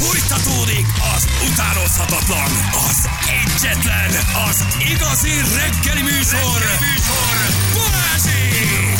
[0.00, 2.50] Fújtatódik az utánozhatatlan,
[2.88, 3.08] az
[3.44, 4.10] egyetlen,
[4.48, 7.36] az igazi reggeli műsor, reggeli műsor.
[7.74, 8.98] Balázsék!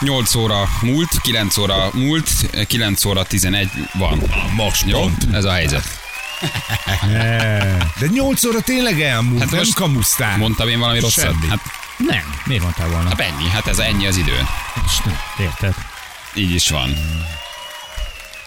[0.00, 2.30] 8 óra múlt, 9 óra múlt,
[2.66, 4.22] 9 óra 11 van.
[4.56, 5.26] Most Jó, pont.
[5.32, 5.84] ez a helyzet.
[7.98, 10.36] De 8 óra tényleg elmúlt, Hát nem most kamusztál.
[10.36, 11.34] Mondtam én valami rosszat?
[11.48, 11.60] Hát,
[11.96, 13.08] Nem, miért mondtál volna?
[13.08, 14.46] hát ennyi, hát ez ennyi az idő.
[15.38, 15.74] Érted?
[16.36, 16.90] Így is van.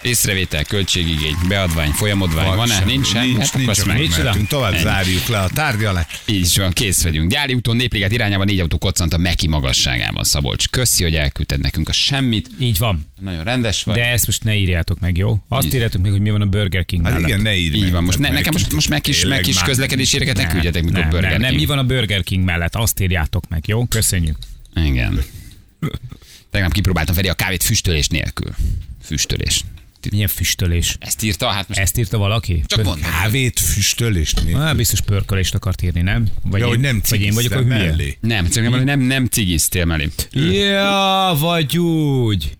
[0.02, 2.84] Észrevétel, költségigény, beadvány, folyamodvány, van-e?
[2.84, 3.26] Nincsen?
[3.26, 4.48] Nincs, Hát nincs, akkor nincs megmentünk.
[4.48, 4.82] Tovább Ennyi.
[4.82, 6.20] zárjuk le a tárgyalást.
[6.26, 7.30] Így is van, kész vagyunk.
[7.30, 10.24] Gyári úton Népliget irányában négy autó koccant a Meki magasságában.
[10.24, 12.48] Szabolcs, köszi, hogy elküldted nekünk a semmit.
[12.58, 13.06] Így van.
[13.20, 13.94] Nagyon rendes vagy.
[13.94, 15.38] De ezt most ne írjátok meg, jó?
[15.48, 15.74] Azt Így.
[15.74, 18.18] írjátok meg, hogy mi van a Burger King Hát igen, ne írj Így van, most
[18.18, 19.64] ne, nekem most, most meg Tényleg meg már.
[19.64, 21.60] közlekedési éreket ne küldjetek, mikor nem, Burger nem, nem, King.
[21.60, 22.74] mi van a Burger King mellett?
[22.74, 23.86] Azt írjátok meg, jó?
[23.86, 24.36] Köszönjük.
[24.74, 25.22] Igen.
[26.50, 28.54] Tegnap kipróbáltam Feri a kávét füstölés nélkül.
[29.02, 29.64] Füstölés.
[30.10, 30.96] Milyen füstölés.
[31.00, 32.62] Ezt írta, hát most Ezt írta valaki?
[32.66, 33.10] csak mondom.
[33.10, 34.62] Kávét füstölést nélkül.
[34.62, 36.26] Ah, biztos pörkölést akart írni, nem?
[36.42, 37.66] Vagy, Ja, én, hogy nem vagy én vagyok a hülye.
[37.88, 38.18] mellé.
[38.20, 40.08] Nem, csak nem, nem, nem cigiztél mellé.
[40.32, 42.56] Ja, vagy úgy.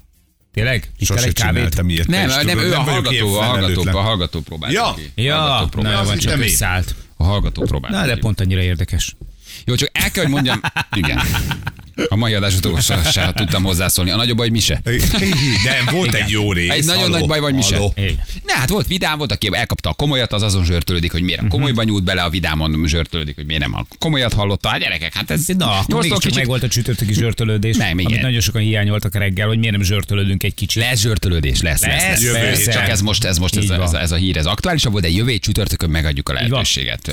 [0.52, 0.91] Tényleg?
[1.00, 1.82] Sose egy kávét?
[1.86, 2.06] ilyet.
[2.06, 4.94] Nem, nem, tudod, ő a hallgató, a hallgató, a hallgató próbált Ja.
[5.14, 5.28] ki.
[5.28, 6.94] A hallgató Ja, próbált na, vagy csak összeállt.
[7.16, 9.16] A hallgató próbált Na, de pont annyira érdekes.
[9.64, 10.60] Jó, csak el kell, hogy mondjam,
[11.02, 11.18] igen.
[12.08, 14.10] A mai adás utolsósára tudtam hozzászólni.
[14.10, 14.80] A nagyobb baj, mi se.
[15.64, 16.70] Nem, volt egy jó rész.
[16.70, 17.78] Egy nagyon Halló, nagy baj vagy mi se.
[17.94, 18.20] Igen.
[18.46, 21.46] Ne, hát volt vidám, volt, aki elkapta a komolyat, az azon zsörtölődik, hogy miért a
[21.48, 24.69] komolyban nyúlt bele, a vidámon zsörtölődik, hogy miért nem a komolyat hallotta.
[24.69, 28.10] Hát gyerekek, hát ez Na, mégiscsak kicsit meg volt a csütörtöki zsörtölődés, Nem, igen.
[28.12, 30.82] amit nagyon sokan hiányoltak reggel, hogy miért nem zsörtölődünk egy kicsit.
[30.82, 32.32] lesz zsörtölődés, lesz, lesz, lesz.
[32.32, 32.69] Lesz.
[32.69, 35.04] Csak ez most, ez most ez, a- ez, a- ez, a hír, ez aktuálisabb volt,
[35.04, 37.12] de jövő csütörtökön megadjuk a lehetőséget.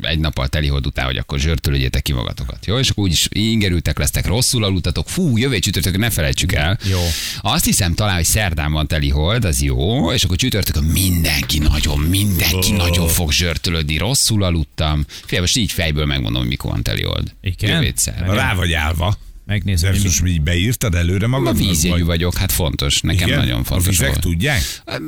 [0.00, 2.66] Egy nappal telihold után, hogy akkor zsörtölődjétek ki magatokat.
[2.66, 5.08] Jó, és akkor úgyis ingerültek lesztek, rosszul aludtatok.
[5.08, 6.78] Fú, jövő csütörtökön ne felejtsük el.
[6.90, 7.00] Jó.
[7.40, 12.70] Azt hiszem talán, hogy szerdán van telihold, az jó, és akkor csütörtökön mindenki nagyon, mindenki
[12.70, 12.76] Oh.
[12.76, 13.96] nagyon fog zsörtölődni.
[13.96, 15.04] Rosszul aludtam.
[15.26, 17.32] Fél, most így fejből megmondom, mikor van telihold.
[17.42, 17.70] Igen?
[17.70, 17.92] Jövő
[18.34, 19.16] Rá vagy állva.
[19.46, 20.08] Megnézem, De hogy mi.
[20.10, 21.56] most így beírtad előre A magad?
[21.56, 23.00] vízjegyű vagyok, hát fontos.
[23.00, 23.38] Nekem Igen?
[23.38, 23.86] nagyon fontos.
[23.86, 24.20] A vizek volt.
[24.20, 24.60] tudják?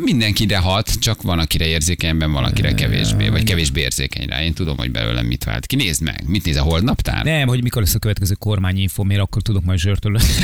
[0.04, 4.42] Mindenkire hat, csak van, akire érzékenyben, van, akire kevésbé, vagy kevésbé érzékeny rá.
[4.42, 5.66] Én tudom, hogy belőlem mit vált.
[5.66, 7.24] Ki nézd meg, mit néz a holdnaptár?
[7.24, 10.28] Nem, hogy mikor lesz a következő kormányinfo, miért akkor tudok majd zsörtölődni.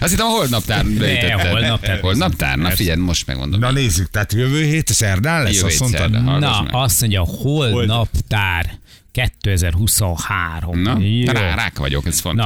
[0.00, 0.84] Azt hittem a holdnaptár.
[0.84, 1.40] beütötted.
[1.46, 2.00] holdnaptár.
[2.00, 2.56] Holdnaptár?
[2.56, 3.60] Na figyelj, most megmondom.
[3.60, 6.10] Na nézzük, tehát jövő hét szerdán lesz, Jövő azt mondtad?
[6.10, 6.74] Na, meg.
[6.74, 8.78] azt mondja, holnaptár
[9.12, 10.82] 2023.
[10.82, 11.32] Na, Jó.
[11.32, 12.44] rá, rák vagyok, ez fontos.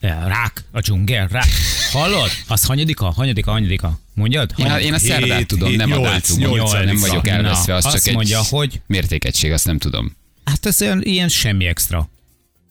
[0.00, 1.48] Na, eh, rák, a dzsungel, rák.
[1.92, 2.30] Hallod?
[2.48, 3.98] Az hanyadika, hanyadika, hanyadika.
[4.14, 4.52] Mondjad?
[4.56, 6.56] Én, a- én a szerdát Hét, tudom, hét, nem a nyolc, dátumot.
[6.56, 10.16] nyolcadik Nem vagyok elveszve, az Na, csak azt egy mondja, hogy- mértékegység, azt nem tudom.
[10.44, 12.08] Hát ez olyan, ilyen semmi extra.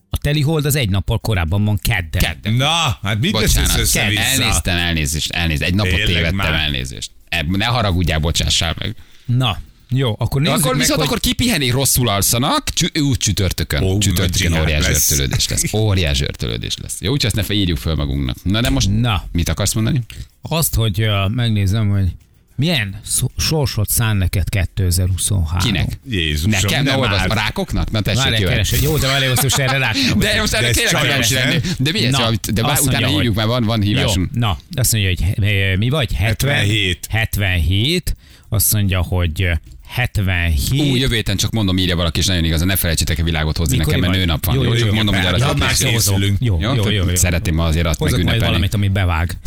[0.09, 2.21] A teli hold az egy nappal korábban van kedden.
[2.21, 2.53] Kedden.
[2.53, 4.21] Na, hát mit Bocsánat, össze-vissza?
[4.21, 5.69] elnéztem, elnézést, elnézést.
[5.69, 6.53] Egy napot Tényleg tévedtem, már.
[6.53, 7.11] elnézést.
[7.47, 8.95] Ne haragudjál, bocsássál meg.
[9.25, 9.57] Na,
[9.89, 11.07] jó, akkor nézzük akkor meg, viszont hogy...
[11.07, 13.83] akkor kipihenik, rosszul alszanak, csü- úgy csütörtökön.
[13.83, 15.07] Ó, csütörtökön óriás lesz.
[15.07, 15.73] zsörtölődés lesz.
[15.73, 16.97] Óriás zsörtölődés lesz.
[16.99, 18.35] Jó, úgyhogy ezt ne írjuk föl magunknak.
[18.43, 19.23] Na de most Na.
[19.31, 20.01] mit akarsz mondani?
[20.41, 22.07] Azt, hogy uh, megnézem, hogy
[22.55, 23.01] milyen
[23.37, 25.57] sorsot szán neked 2023.
[25.59, 25.99] Kinek?
[26.09, 26.83] Jézusom, Nekem?
[26.83, 27.27] Ne áll.
[27.29, 27.91] a rákoknak?
[27.91, 28.51] Na tessék, Várjál, jöjjön.
[28.51, 28.81] keresed.
[28.81, 29.91] Jó, de várjál, most erre rá.
[30.17, 31.59] De most erre tényleg kíváncsi lenni.
[31.79, 32.11] De mi ez?
[32.11, 34.31] Na, De bár azt utána mondja, hívjuk, mert van, van Jó, hívásunk.
[34.31, 36.13] na, azt mondja, hogy eh, mi vagy?
[36.13, 37.07] 70, 77.
[37.09, 38.15] 77.
[38.49, 39.49] Azt mondja, hogy
[39.87, 40.79] 77.
[40.81, 43.77] Ú, jövő héten csak mondom, írja valaki, és nagyon igaz, ne felejtsétek a világot hozni
[43.77, 44.55] Mikor nekem, mert nőnap van.
[44.55, 44.93] Jó, Jó, jó, csak jó.
[44.93, 46.37] mondom, hogy arra már készülünk.
[46.39, 47.15] Jó, Jó, jó, jó, jó.
[47.15, 48.45] Szeretném azért azt Hozok majd megünnepelni.
[48.45, 49.37] valamit, ami bevág.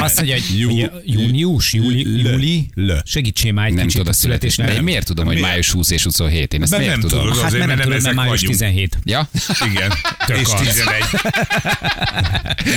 [0.00, 0.58] Azt mondja, hogy
[1.04, 2.70] június, júli, júli.
[3.04, 4.74] Segítsél már egy Nem kicsit tudod a születésnapot.
[4.74, 6.54] De miért tudom, hogy május 20 és 27?
[6.54, 7.32] Én ezt miért nem tudom?
[7.32, 8.58] Hát mert nem tudod, mert május vagyunk.
[8.58, 8.98] 17.
[9.04, 9.28] Ja?
[9.72, 9.92] Igen.
[10.40, 10.60] És az.
[10.60, 11.02] 11.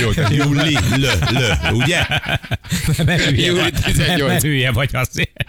[0.00, 2.06] Jó, júli, lö, lö, ugye?
[3.04, 3.72] Mert hülye Júli vagy.
[3.72, 4.28] 18.
[4.28, 5.46] Mert hülye vagy azért.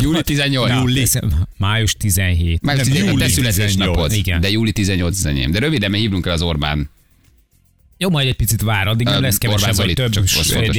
[0.00, 0.70] Júli 18.
[0.70, 1.06] Na, Júli.
[1.56, 2.62] Május 17.
[2.62, 3.94] Május Nem, 18 te júli születésnapod.
[3.94, 4.14] 18.
[4.14, 4.40] Igen.
[4.40, 5.50] De júli 18 az enyém.
[5.50, 6.90] De röviden, mert hívnunk el az Orbán.
[7.98, 10.12] Jó, majd egy picit vár, addig nem lesz kevesebb, vagy több.
[10.12, 10.76] fontos.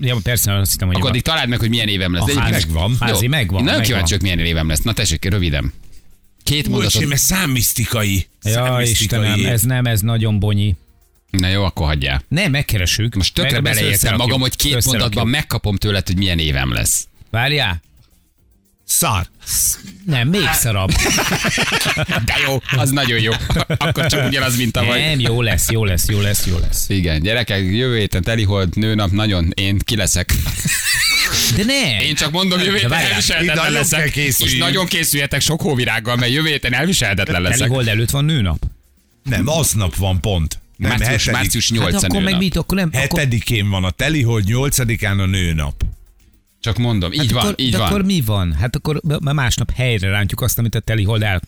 [0.00, 2.22] Ja, persze, azt hittem, hogy Akkor addig találd meg, hogy milyen évem lesz.
[2.22, 2.96] a De házi, megvan.
[3.00, 3.58] Házi megvan.
[3.58, 4.80] Én nagyon kíváncsi milyen évem lesz.
[4.80, 5.72] Na tessék, röviden.
[6.42, 7.06] Két mondatot.
[7.06, 8.26] mert számmisztikai.
[8.42, 10.76] Ja, Istenem, ez nem, ez nagyon bonyi.
[11.30, 12.22] Na jó, akkor hagyjál.
[12.28, 13.14] Nem, megkeresünk.
[13.14, 17.06] Most tökre beleértem magam, hogy két mondatban megkapom tőled, hogy milyen évem lesz.
[17.32, 17.82] Várjál.
[18.84, 19.26] Szar.
[20.06, 20.90] Nem, még szarabb.
[22.24, 23.32] De jó, az nagyon jó.
[23.76, 25.00] Akkor csak ugyanaz, mint tavaly.
[25.00, 26.88] Nem, jó lesz, jó lesz, jó lesz, jó lesz.
[26.88, 30.34] Igen, gyerekek, jövő héten telihold, nőnap, nagyon, én ki leszek.
[31.56, 32.00] De nem.
[32.00, 34.16] Én csak mondom, jövő De héten elviselhetetlen leszek.
[34.16, 37.68] Most nagyon készüljetek sok hóvirággal, mert jövő héten elviselhetetlen Teli leszek.
[37.68, 38.58] hold előtt van nőnap?
[39.22, 40.60] Nem, aznap van pont.
[40.76, 41.32] Nem, március, hetedik.
[41.32, 42.56] március Hát 8 akkor meg mit?
[42.56, 42.88] Akkor nem.
[42.92, 45.84] Akkor, Hetedikén van a telihold, nyolcadikán a nőnap.
[46.62, 47.86] Csak mondom, így hát van, akkor, így de van.
[47.86, 48.52] akkor mi van?
[48.52, 51.40] Hát akkor m- másnap helyre rántjuk azt, amit a teli hold el...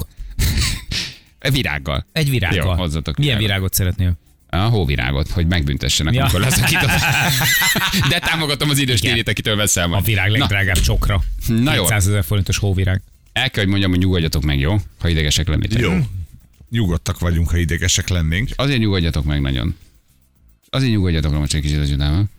[1.53, 2.07] Virággal.
[2.13, 2.65] Egy virággal.
[2.65, 3.47] Jó, hozzatok Milyen virágot.
[3.57, 4.19] virágot szeretnél?
[4.49, 6.21] A hóvirágot, hogy megbüntessenek, Ja.
[6.21, 6.91] amikor leszakított.
[8.11, 10.05] De támogatom az idős térét, akitől veszel A majd.
[10.05, 11.23] virág Na, legdrágább csokra.
[11.47, 11.83] Na jó.
[11.83, 13.03] 200 ezer forintos hóvirág.
[13.33, 14.77] el kell, hogy mondjam, hogy nyugodjatok meg, jó?
[14.99, 15.81] Ha idegesek lennétek.
[15.81, 15.99] Jó.
[16.71, 18.49] Nyugodtak vagyunk, ha idegesek lennénk.
[18.57, 19.77] Azért nyugodjatok meg nagyon.
[20.71, 22.31] Azért nyugodjatok meg most egy kicsit az utában.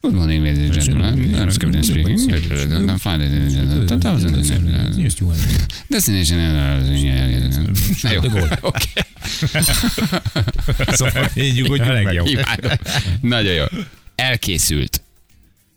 [0.00, 1.34] Good morning, ladies and gentlemen.
[1.34, 2.30] I'm Captain speaking.
[2.88, 3.98] I'm fine, ladies and
[4.48, 5.08] gentlemen.
[5.88, 6.38] Destination.
[8.02, 8.20] Na jó.
[8.60, 8.88] Oké.
[10.86, 12.14] Szóval így nyugodjunk meg.
[12.14, 12.70] Imádom.
[13.20, 13.64] Nagyon jó.
[14.14, 15.02] Elkészült.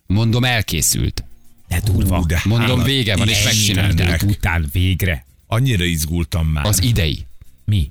[0.06, 1.24] Mondom, elkészült.
[1.68, 2.26] De durva.
[2.44, 4.22] Mondom, vége van, és megcsinálták.
[4.22, 5.24] Után végre.
[5.46, 6.66] Annyira izgultam már.
[6.66, 7.26] Az idei.
[7.64, 7.90] Mi?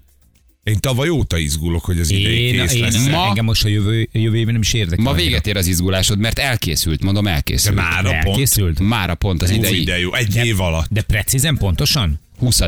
[0.64, 3.08] Én tavaly óta izgulok, hogy az idei kész én, lesz.
[3.08, 5.04] Ma- engem most a jövő, jövő évben nem is érdekel.
[5.04, 7.04] Ma véget ér az izgulásod, mert elkészült.
[7.04, 7.76] Mondom, De elkészült.
[7.76, 8.26] már a pont.
[8.26, 8.80] Elkészült?
[8.80, 9.84] Mára pont az Hú, idei.
[9.84, 10.88] de jó, egy év alatt.
[10.90, 12.20] De precízen, pontosan?
[12.40, 12.60] 20.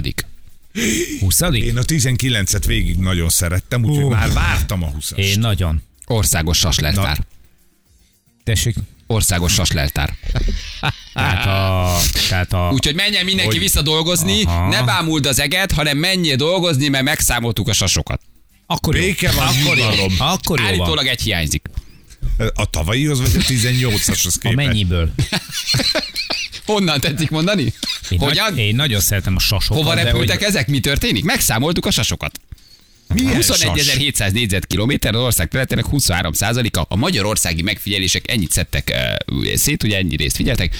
[1.20, 4.10] 20 Én a 19-et végig nagyon szerettem, úgyhogy Hú.
[4.10, 5.16] már vártam a 20-ast.
[5.18, 5.82] Én nagyon.
[6.06, 7.26] Országos sasleltár.
[8.44, 8.76] Tessék.
[9.14, 10.14] Országos sasleltár.
[11.14, 11.98] Tehát a...
[12.30, 14.68] Tehát a Úgyhogy menjen mindenki Hogy- vissza dolgozni, Aha.
[14.70, 18.22] ne bámuld az eget, hanem menjél dolgozni, mert megszámoltuk a sasokat.
[18.66, 19.02] akkor jó.
[19.02, 19.84] Béke van, akkor jó.
[19.90, 20.14] nyugalom.
[20.18, 20.74] Akkor jó van.
[20.74, 21.70] Állítólag egy hiányzik.
[22.54, 24.56] A tavalyihoz vagy a 18-ashoz A képest?
[24.68, 25.14] mennyibből?
[26.66, 27.74] Honnan tetszik mondani?
[28.10, 28.50] Én, Hogyan?
[28.50, 29.84] Nagy, én nagyon szeretem a sasokat.
[29.84, 30.68] Hova repültek hogy- ezek?
[30.68, 31.24] Mi történik?
[31.24, 32.40] Megszámoltuk a sasokat.
[33.14, 36.86] Milyen 21.700 négyzetkilométer, az ország területének 23%-a.
[36.88, 38.92] A magyarországi megfigyelések ennyit szedtek
[39.26, 40.76] uh, szét, ugye ennyi részt figyeltek,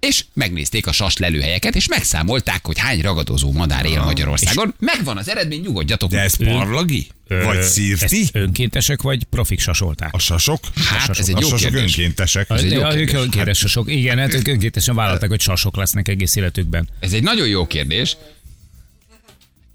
[0.00, 4.74] és megnézték a sas lelőhelyeket, és megszámolták, hogy hány ragadozó madár él Magyarországon.
[4.78, 6.10] Megvan az eredmény, nyugodjatok.
[6.10, 7.06] De ez parlagi?
[7.28, 8.20] Vagy szírti?
[8.20, 10.14] Ezt önkéntesek vagy profik sasolták?
[10.14, 10.60] A sasok?
[10.74, 11.98] Hát, ez egy a jó sasok kérdés.
[11.98, 12.50] önkéntesek.
[12.50, 13.12] Ez egy jó kérdés.
[13.12, 13.90] önkéntes sasok.
[13.90, 16.88] Igen, hát ők önkéntesen vállalták, hogy sasok lesznek egész életükben.
[17.00, 18.16] Ez egy nagyon jó kérdés.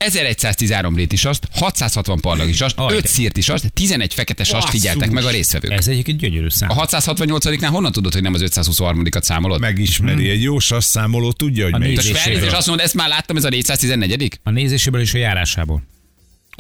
[0.04, 5.72] 1113 rétisast, 660 parlagisast, Aj, 5 de- szirtisast, 11 fekete sast figyeltek meg a résztvevők.
[5.72, 6.70] Ez egyébként gyönyörű szám.
[6.70, 9.60] A 668-nál honnan tudod, hogy nem az 523-at számolod?
[9.60, 10.30] Megismeri.
[10.30, 12.04] Egy jó sas számoló tudja, hogy A melyik.
[12.04, 15.84] És azt mondod, ezt már láttam, ez a 414 A nézéséből és a járásából.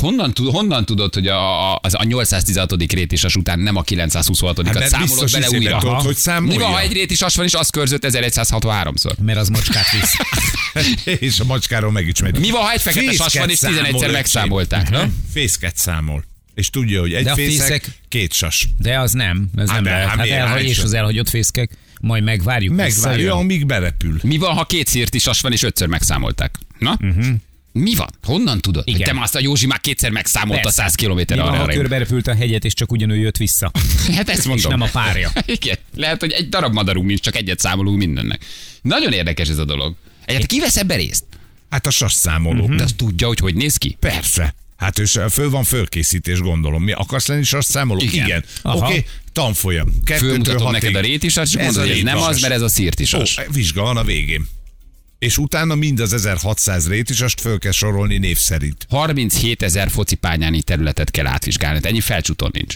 [0.02, 2.92] Honnan, tud, honnan tudod, hogy a, az a 816.
[2.92, 5.78] rétisas után nem a 926-at Hát, mert számolod bele újra?
[5.78, 6.58] tudod, hogy számolja.
[6.58, 9.18] Mi van, ha egy rétisas van, és az körzött 1163-szor?
[9.22, 10.14] Mert az macskát visz.
[11.20, 12.40] és a macskáról megismeri.
[12.40, 14.90] Mi van, ha egy fekete sas van, és 11-szer számol, megszámolták?
[14.90, 15.10] Na?
[15.34, 16.24] Fészket számol.
[16.56, 18.68] És tudja, hogy egy De a fészek, fészek- két sas.
[18.78, 19.48] De az nem.
[19.56, 20.08] Ez Hát nem de, lehet.
[20.08, 21.72] hát Hát elhagy, Hát és az elhagyott fészkek,
[22.02, 22.76] majd megvárjuk.
[22.76, 24.20] Megvárja, amíg berepül.
[24.24, 26.56] Mi van, ha két szirtisas van, és ötször megszámolták?
[26.80, 26.98] Na?
[27.02, 27.26] Uh-huh.
[27.72, 28.08] Mi van?
[28.24, 28.84] Honnan tudod?
[28.88, 29.02] Igen.
[29.02, 30.82] Te már azt a Józsi már kétszer megszámolta Persze.
[30.82, 31.60] 100 kilométer Mi van, arra.
[31.62, 33.72] ha körbe repült a hegyet, és csak ugyanúgy jött vissza.
[34.16, 34.72] Hát ezt És mondom.
[34.72, 35.32] nem a párja.
[35.46, 35.78] Igen.
[35.96, 38.46] Lehet, hogy egy darab madarunk nincs, csak egyet számolunk mindennek.
[38.82, 39.96] Nagyon érdekes ez a dolog.
[40.26, 41.24] Egyet ki vesz ebbe részt?
[41.70, 42.68] Hát a sas számoló.
[42.76, 43.98] De azt tudja, hogy hogy néz ki?
[44.00, 44.56] Persze.
[44.76, 46.84] Hát és föl van fölkészítés, gondolom.
[46.84, 48.02] Mi akarsz lenni sas számoló?
[48.02, 48.26] Igen.
[48.26, 48.44] Igen.
[48.62, 49.88] Oké, okay, tanfolyam.
[50.06, 53.38] Fölmutatom neked a rétisas, és mondod, hogy nem az, mert ez a szirtisas.
[53.38, 54.48] Ó, vizsga van a végén.
[55.20, 58.86] És utána mind az 1600 rétisast föl kell sorolni név szerint.
[58.90, 61.80] 37 ezer focipányányi területet kell átvizsgálni.
[61.82, 62.76] Ennyi felcsúton nincs.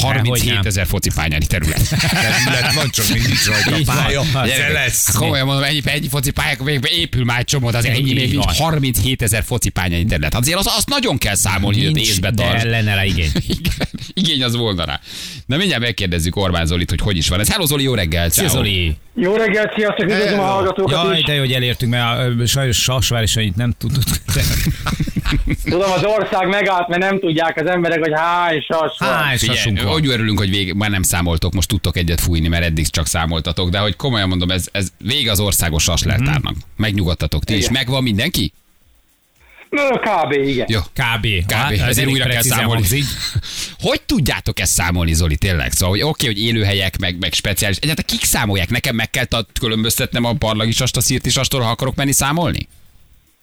[0.00, 0.62] 37 nem.
[0.64, 1.88] ezer focipányányi terület.
[2.10, 4.22] Terület van, csak még nincs rajta Így pálya.
[4.42, 5.06] Ez lesz.
[5.06, 8.44] Hát komolyan mondom, ennyi, ennyi focipályák, még épül már egy csomót, azért ennyi még nincs.
[8.44, 8.54] van.
[8.54, 10.34] 37 ezer focipányányi terület.
[10.34, 12.66] Azért az, azt nagyon kell számolni, hogy észbe de tartsd.
[12.66, 13.30] lenne rá igény.
[13.48, 15.00] Igen, igény az volna rá.
[15.46, 17.50] Na mindjárt megkérdezzük Orbán Zolit, hogy hogy is van ez.
[17.50, 18.30] Hello Zoli, jó reggel.
[18.30, 18.48] Szia.
[18.48, 18.96] Zoli!
[19.14, 21.24] Jó reggelt, sziasztok, üdvözlöm a hallgatókat Jaj, is.
[21.24, 24.02] de jó, hogy elértünk, mert sajnos Sasvár is annyit nem tudod.
[25.64, 29.08] Tudom, az ország megállt, mert nem tudják az emberek, hogy hány sas van.
[29.08, 29.92] Hány sasunk van?
[29.92, 33.68] hogy örülünk, hogy vég, már nem számoltok, most tudtok egyet fújni, mert eddig csak számoltatok,
[33.68, 36.54] de hogy komolyan mondom, ez, ez vége az országos sasleltárnak.
[36.76, 37.60] Megnyugodtatok ti is.
[37.60, 37.72] Igen.
[37.72, 38.52] Megvan mindenki?
[39.76, 40.32] Kb.
[40.32, 40.66] igen.
[40.68, 40.80] Jó.
[40.80, 41.26] Kb.
[41.46, 41.52] Kb.
[41.52, 42.72] Hát, ez Ezért újra kell számolni.
[42.72, 43.04] hangzik.
[43.80, 45.72] Hogy tudjátok ezt számolni, Zoli, tényleg?
[45.72, 47.76] Szóval, hogy oké, hogy élőhelyek, meg, meg speciális.
[47.76, 48.70] Egyáltalán kik számolják?
[48.70, 49.24] Nekem meg kell
[49.60, 52.68] különböztetnem a parlagisast a szirtisastól, ha akarok menni számolni?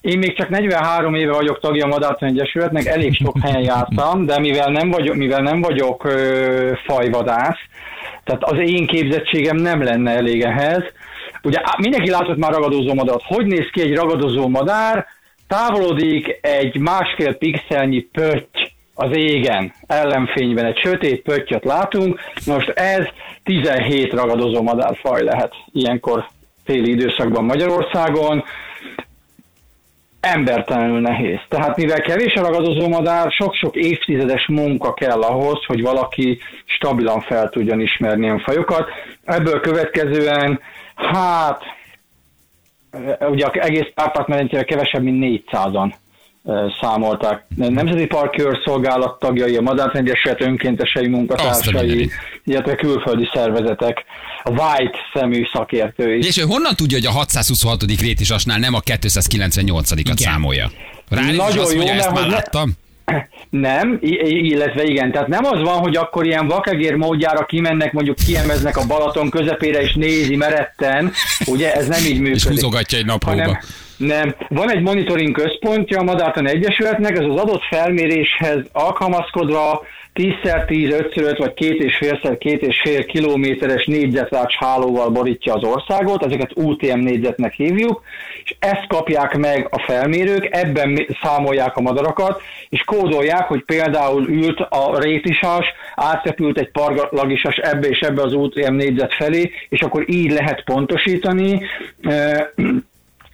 [0.02, 4.40] Én még csak 43 éve vagyok tagja a Madártan Egyesületnek, elég sok helyen jártam, de
[4.40, 7.60] mivel nem vagyok, mivel nem vagyok ö, fajvadász,
[8.24, 10.84] tehát az én képzettségem nem lenne elég ehhez.
[11.44, 13.24] Ugye mindenki látott már ragadozó madarat.
[13.26, 15.06] Hogy néz ki egy ragadozó madár?
[15.48, 22.20] Távolodik egy másfél pixelnyi pötty az égen, ellenfényben egy sötét pöttyöt látunk.
[22.46, 23.06] Most ez
[23.44, 26.26] 17 ragadozó madárfaj lehet ilyenkor
[26.66, 28.44] téli időszakban Magyarországon
[30.20, 31.40] embertelenül nehéz.
[31.48, 37.50] Tehát mivel kevés a ragadozó madár, sok-sok évtizedes munka kell ahhoz, hogy valaki stabilan fel
[37.50, 38.90] tudjon ismerni ilyen fajokat.
[39.24, 40.60] Ebből következően,
[40.96, 41.64] hát,
[43.20, 45.92] ugye egész Kárpát-medencére kevesebb, mint 400-an
[46.82, 47.46] számolták.
[47.56, 52.12] Nemzeti Parki Őrszolgálat tagjai, a Madártegyesület önkéntesei munkatársai,
[52.44, 54.04] illetve külföldi szervezetek,
[54.44, 56.20] a White szemű szakértői.
[56.20, 57.84] És ő honnan tudja, hogy a 626.
[57.84, 60.72] rétisasnál nem a 298-at számolja?
[61.10, 62.72] És Nagyon azt jó, mondja, ezt már ne- láttam.
[63.50, 68.78] Nem, illetve igen, tehát nem az van, hogy akkor ilyen vakegér módjára kimennek, mondjuk kiemeznek
[68.78, 71.12] a Balaton közepére és nézi meretten,
[71.46, 72.36] ugye ez nem így működik.
[72.36, 73.42] És húzogatja egy naplóba.
[73.42, 73.60] hanem,
[74.00, 74.36] nem.
[74.48, 81.54] Van egy monitoring központja a Madártan Egyesületnek, ez az adott felméréshez alkalmazkodva 10x10, 5x5 vagy
[81.56, 88.02] 2,5x 2,5 kilométeres négyzetrács hálóval borítja az országot, ezeket UTM négyzetnek hívjuk,
[88.44, 94.60] és ezt kapják meg a felmérők, ebben számolják a madarakat, és kódolják, hogy például ült
[94.60, 95.66] a rétisas,
[95.96, 101.62] átrepült egy parlagisas ebbe és ebbe az UTM négyzet felé, és akkor így lehet pontosítani.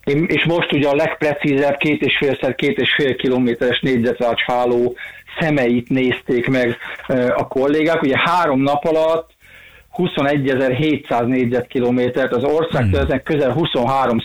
[0.05, 4.95] És most ugye a legprecízebb két és félszer két és fél kilométeres négyzetrács háló
[5.39, 6.77] szemeit nézték meg
[7.35, 8.01] a kollégák.
[8.01, 9.29] Ugye három nap alatt
[9.97, 13.21] 21.700 négyzetkilométert, az ország Hmm.
[13.23, 14.17] közel 23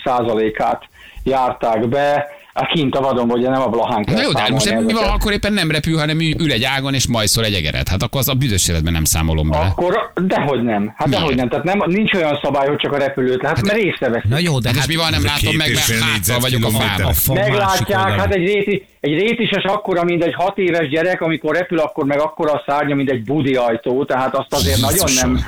[0.58, 0.82] át
[1.24, 4.48] járták be, a kint a vadon, ugye nem a Blahán kell Na jó, de hát
[4.50, 7.44] most nem, mi van, akkor éppen nem repül, hanem ül ül egy ágon és majszol
[7.44, 7.88] egy egeret.
[7.88, 9.64] Hát akkor az a büdös életben nem számolom bele.
[9.64, 10.92] Akkor dehogy nem.
[10.96, 11.48] Hát dehogy nem.
[11.48, 14.30] Tehát nem, nincs olyan szabály, hogy csak a repülőt lát, mert észreveszik.
[14.30, 16.96] Na jó, de Hát hát mi van, nem látom meg, mert háttal vagyok a négyzetkilométer.
[16.96, 17.08] fába.
[17.08, 21.20] a fa másik Meglátják, hát egy, réti, egy rétises akkora, mint egy hat éves gyerek,
[21.20, 25.10] amikor repül, akkor meg akkora a szárnya, mint egy budi ajtó, tehát azt azért nagyon
[25.20, 25.38] nem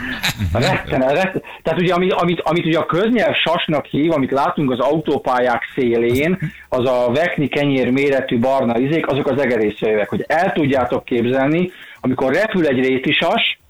[0.52, 1.42] retten, retten.
[1.62, 6.38] Tehát ugye, amit, amit, amit ugye a köznyelv sasnak hív, amit látunk az autópályák szélén,
[6.68, 12.32] az a vekni kenyér méretű barna izék, azok az egerészjövek, hogy el tudjátok képzelni, amikor
[12.32, 13.60] repül egy rétisas,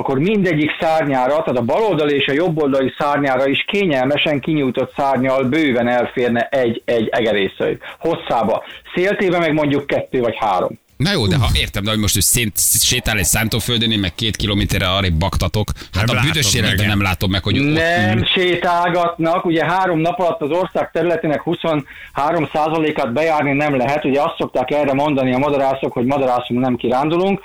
[0.00, 5.88] akkor mindegyik szárnyára, tehát a baloldali és a jobboldali szárnyára is kényelmesen kinyújtott szárnyal bőven
[5.88, 8.64] elférne egy, egy egerészőjük hosszába.
[8.94, 10.78] Széltébe meg mondjuk kettő vagy három.
[10.96, 14.14] Na jó, de ha értem, de hogy most ő szét, sétál egy szántóföldön, én meg
[14.14, 15.70] két kilométerre arrébb baktatok.
[15.92, 18.24] Hát Nem a büdös életben nem látom meg, hogy ott Nem ül.
[18.24, 24.70] sétálgatnak, ugye három nap alatt az ország területének 23%-át bejárni nem lehet, ugye azt szokták
[24.70, 27.40] erre mondani a madarászok, hogy madarászunk nem kirándulunk,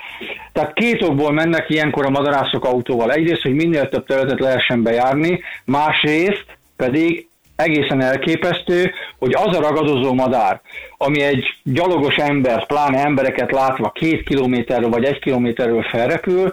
[0.52, 3.12] tehát két okból mennek ilyenkor a madarászok autóval.
[3.12, 10.14] Egyrészt, hogy minél több területet lehessen bejárni, másrészt pedig egészen elképesztő, hogy az a ragadozó
[10.14, 10.60] madár,
[10.96, 16.52] ami egy gyalogos ember, pláne embereket látva két kilométerről vagy egy kilométerről felrepül,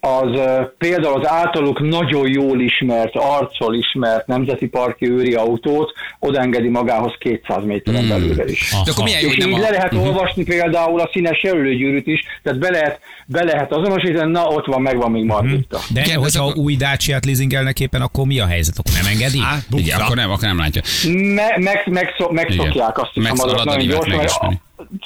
[0.00, 0.40] az
[0.78, 7.64] például az általuk nagyon jól ismert, arccal ismert nemzeti parki őri autót odaengedi magához 200
[7.64, 8.08] méteren Hmm.
[8.08, 8.70] belülre is.
[8.84, 9.58] De akkor milyen jó, És így a...
[9.58, 14.42] le lehet olvasni például a színes jelölőgyűrűt is, tehát be lehet, be lehet azonosítani, na
[14.44, 15.78] ott van, megvan még Margitta.
[15.94, 18.78] De Igen, hogyha a- új Dacia-t leasingelnek éppen, akkor mi a helyzet?
[18.78, 19.38] Akkor nem engedi?
[19.44, 20.04] Á, Igen, bukta.
[20.04, 20.82] akkor nem, akkor nem látja.
[21.12, 24.60] Me, meg, meg, megszokják azt is a Megszalad madarat a nagyon gyorsan,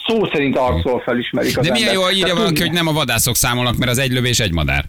[0.06, 2.10] szó szerint arcról felismerik az De milyen embert.
[2.12, 4.84] jó, írja valaki, hogy nem a vadászok számolnak, mert az egy lövés egy madár.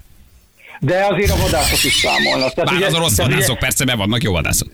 [0.80, 2.54] De azért a vadászok is számolnak.
[2.54, 4.68] Tehát Bár ugye- az a rossz tehát ugye- vadászok, persze, mert vannak jó vadászok.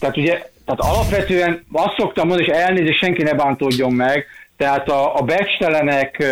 [0.00, 0.32] Tehát ugye,
[0.64, 6.24] tehát alapvetően azt szoktam mondani, és elnézést senki ne bántódjon meg, tehát a, a becstelenek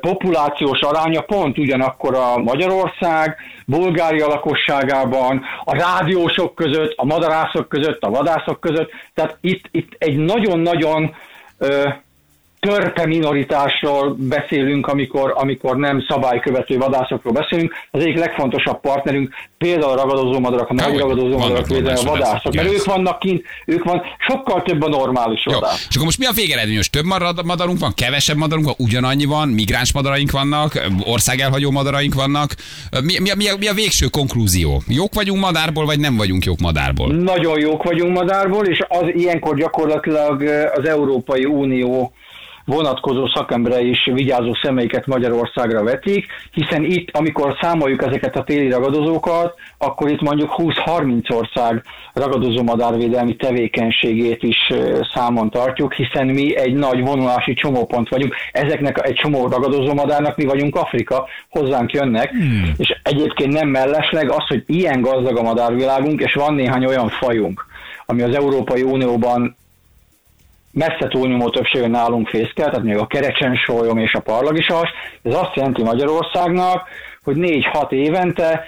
[0.00, 8.10] populációs aránya pont ugyanakkor a Magyarország, Bulgária lakosságában, a rádiósok között, a madarászok között, a
[8.10, 11.14] vadászok között, tehát itt, itt egy nagyon-nagyon
[12.60, 17.72] törpe minoritásról beszélünk, amikor, amikor nem szabálykövető vadászokról beszélünk.
[17.90, 21.00] Az egyik legfontosabb partnerünk például a ragadozó madarak, a nagy Dehogy.
[21.00, 24.88] ragadozó Vannak madarak védelme, a vadászok, mert ők vannak kint, ők van, sokkal több a
[24.88, 25.52] normális Jó.
[25.52, 25.86] vadász.
[25.88, 26.90] És akkor most mi a végeredményos?
[26.90, 27.04] Több
[27.44, 32.54] madarunk van, kevesebb madarunk van, ugyanannyi van, migráns madaraink vannak, országelhagyó madaraink vannak.
[33.04, 34.82] Mi, mi, a- mi, a, mi a végső konklúzió?
[34.86, 37.12] Jók vagyunk madárból, vagy nem vagyunk jók madárból?
[37.14, 40.42] Nagyon jók vagyunk madárból, és az ilyenkor gyakorlatilag
[40.74, 42.12] az Európai Unió
[42.68, 49.54] vonatkozó szakemberei is vigyázó szemeiket Magyarországra vetik, hiszen itt, amikor számoljuk ezeket a téli ragadozókat,
[49.78, 51.82] akkor itt mondjuk 20-30 ország
[52.12, 54.72] ragadozó madárvédelmi tevékenységét is
[55.14, 58.34] számon tartjuk, hiszen mi egy nagy vonulási csomópont vagyunk.
[58.52, 62.72] Ezeknek egy csomó ragadozó madárnak mi vagyunk Afrika, hozzánk jönnek, hmm.
[62.76, 67.66] és egyébként nem mellesleg az, hogy ilyen gazdag a madárvilágunk, és van néhány olyan fajunk,
[68.06, 69.56] ami az Európai Unióban
[70.72, 74.90] messze túlnyomó többsége nálunk fészkel, tehát még a kerecsensólyom és a parlagisas,
[75.22, 76.88] ez azt jelenti Magyarországnak,
[77.22, 78.64] hogy 4-6 évente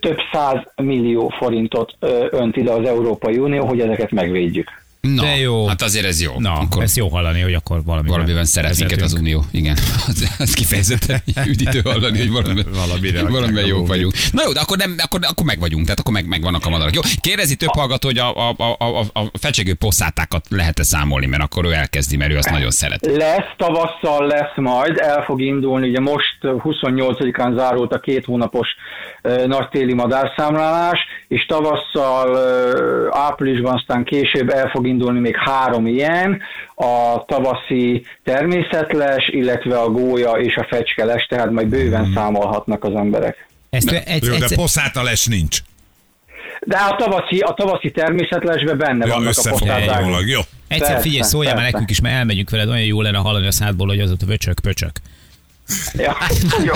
[0.00, 1.96] több száz millió forintot
[2.30, 4.81] önt ide az Európai Unió, hogy ezeket megvédjük.
[5.08, 5.66] Na, De jó.
[5.66, 6.32] Hát azért ez jó.
[6.38, 9.44] Na, Akkor ez jó hallani, hogy akkor valami valamiben szeret minket az Unió.
[9.50, 9.76] Igen,
[10.08, 14.14] az, az kifejezetten üdítő hallani, hogy valamiben, Valamire valamiben a jók vagyunk.
[14.32, 16.94] Na jó, de akkor, nem, akkor, akkor meg vagyunk, tehát akkor meg, megvannak a madarak.
[16.94, 21.42] Jó, kérdezi több hallgató, hogy a, a, a, a, a fecsegő posszátákat lehet-e számolni, mert
[21.42, 23.06] akkor ő elkezdi, mert ő azt nagyon szeret.
[23.06, 28.68] Lesz, tavasszal lesz majd, el fog indulni, ugye most 28-án zárult a két hónapos
[29.22, 30.98] ö, nagytéli madárszámlálás,
[31.28, 32.36] és tavasszal,
[33.10, 36.40] áprilisban, aztán később el fog indulni még három ilyen,
[36.74, 42.14] a tavaszi természetles, illetve a gólya és a fecskeles, tehát majd bőven Hmm.
[42.14, 43.46] számolhatnak az emberek.
[43.70, 45.58] Ezt, egy, Jó, de egy, poszátales nincs.
[46.60, 49.86] De a tavaszi, a tavaszi természetlesben benne Ja, vannak a összefoglalólag.
[49.88, 50.26] poszáták.
[50.28, 50.40] Jó.
[50.68, 53.52] egyszer Persze, figyelj, szóljál már nekünk is, mert elmegyünk veled, olyan jó lenne hallani a
[53.52, 54.90] szádból, hogy az ott vöcsök, pöcsök.
[55.94, 56.16] Ja,
[56.68, 56.74] jó.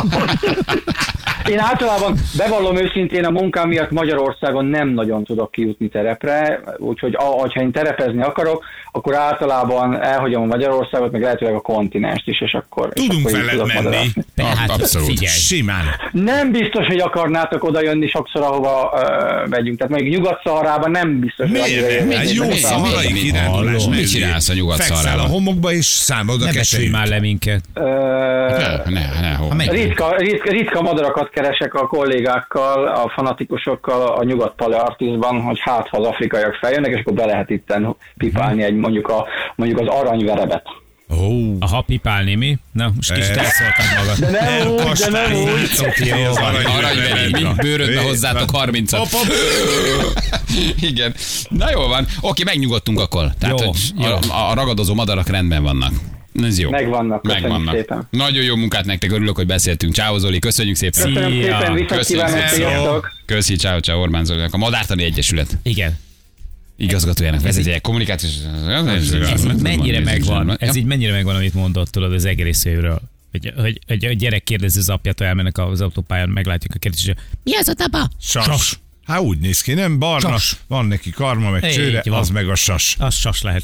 [1.48, 7.60] Én általában bevallom őszintén a munkám miatt Magyarországon nem nagyon tudok kijutni terepre, úgyhogy ha
[7.60, 12.90] én terepezni akarok, akkor általában elhagyom a Magyarországot, meg lehetőleg a kontinenst is, és akkor,
[12.94, 13.84] és Tudunk akkor így veled tudok menni.
[13.84, 14.24] madárászni.
[14.34, 15.08] Tehát abszolút.
[15.08, 15.36] figyelj.
[15.36, 15.84] Simán.
[16.12, 19.78] Nem biztos, hogy akarnátok oda jönni sokszor, ahova uh, megyünk.
[19.78, 20.40] Tehát mondjuk nyugat
[20.90, 21.86] nem biztos, hogy annyira
[22.20, 22.90] Egy jó számokat.
[22.92, 23.86] szarai mi- kirándulás.
[23.86, 25.02] mit csinálsz a Nyugat-Szahárában?
[25.12, 27.60] Fekszel a homokba és számolod a Ne már le minket.
[27.74, 29.36] Ne, ne, ne,
[29.70, 35.96] Ritka, ritka, ritka madarakat keresek a kollégákkal, a fanatikusokkal a nyugat artizban, hogy hát ha
[35.98, 39.26] az afrikaiak feljönnek, és akkor be lehet itten pipálni egy mondjuk, a,
[39.56, 40.62] mondjuk az aranyverebet.
[41.10, 42.58] Ó, Aha, pipálni mi?
[42.72, 44.18] Na, most kicsit Ez- elszóltam magad.
[44.32, 45.70] De nem úgy, de nem úgy.
[47.56, 49.26] Bőrödbe hozzátok 30 Hop, hop.
[50.80, 51.14] Igen.
[51.48, 52.06] Na jó van.
[52.20, 53.26] Oké, megnyugodtunk akkor.
[53.38, 54.12] Tehát, Jó, hogy jó.
[54.34, 55.92] A, a ragadozó madarak rendben vannak.
[56.42, 56.70] Ez jó.
[56.70, 57.74] Megvannak, köszönjük Megvannak.
[57.74, 58.06] szépen.
[58.10, 59.94] Nagyon jó munkát nektek, örülök, hogy beszéltünk.
[59.94, 61.02] Ciao Zoli, köszönjük szépen.
[61.12, 61.58] Köszönöm Szia.
[61.58, 62.70] szépen, viszont Köszönjük kívánok, szépen.
[62.70, 63.10] sziasztok!
[63.26, 65.98] Köszi, ciao, ciao Orbán Zolinak, a Madártani Egyesület Igen.
[66.76, 68.32] igazgatójának, vezetője, kommunikációs...
[68.86, 69.12] Ez
[69.44, 73.00] így mennyire megvan, ez így mennyire megvan, amit mondott tudod az egész évről.
[73.30, 77.16] Hogy, hogy, hogy a gyerek kérdezi az apjától, elmennek az autópályán, meglátjuk a kérdést, hogy
[77.42, 78.08] mi az a taba?
[78.20, 78.78] Sas.
[79.04, 80.56] Hát úgy néz ki, nem barna, Sas.
[80.66, 82.18] van neki karma, meg csőre, van.
[82.18, 82.96] az meg a sas.
[82.98, 83.62] Az sas lehet.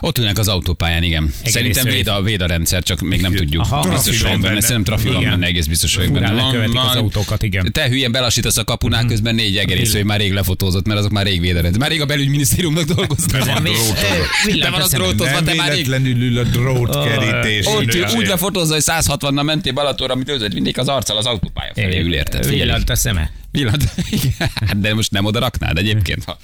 [0.00, 1.32] Ott ülnek az autópályán, igen.
[1.44, 3.62] Szerintem észre- véd a, véd a rendszer, csak még nem tudjuk.
[3.62, 3.88] Aha.
[3.90, 4.60] biztos vagyok benne.
[4.60, 5.30] Szerintem trafi van Igen.
[5.30, 6.32] benne, egész biztos vagyok benne.
[6.32, 7.72] lekövetik az autókat, igen.
[7.72, 11.40] Te hülyen belassítasz a kapunál, közben négy egerésző, már rég lefotózott, mert azok már rég
[11.40, 11.80] véd a rendszer.
[11.80, 15.86] Már rég a belügyminisztériumnak ö, villant Te van a drótozva, te már rég
[16.22, 17.66] ül a drótkerítés.
[17.66, 22.00] ott úgy lefotózza, hogy 160-nal mentél Balatonra, amit őzött mindig az arccal az autópálya felé
[22.00, 22.48] ül, érted?
[22.48, 23.30] Villant a szeme.
[23.50, 23.84] Villant.
[24.10, 26.38] Igen, Hát, de most nem oda raknád egyébként, ha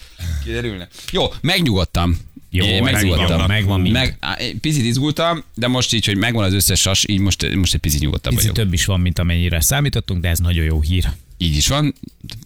[0.45, 0.89] kiderülne.
[1.11, 2.19] Jó, megnyugodtam.
[2.55, 3.47] Jó, Én megnyugodtam.
[3.47, 3.81] megvan.
[3.81, 4.19] Meg,
[4.61, 8.01] picit izgultam, de most így, hogy megvan az összes sas, így most, most egy picit
[8.01, 8.65] nyugodtabb Picit vagyok.
[8.65, 11.09] több is van, mint amennyire számítottunk, de ez nagyon jó hír.
[11.39, 11.95] Így is van,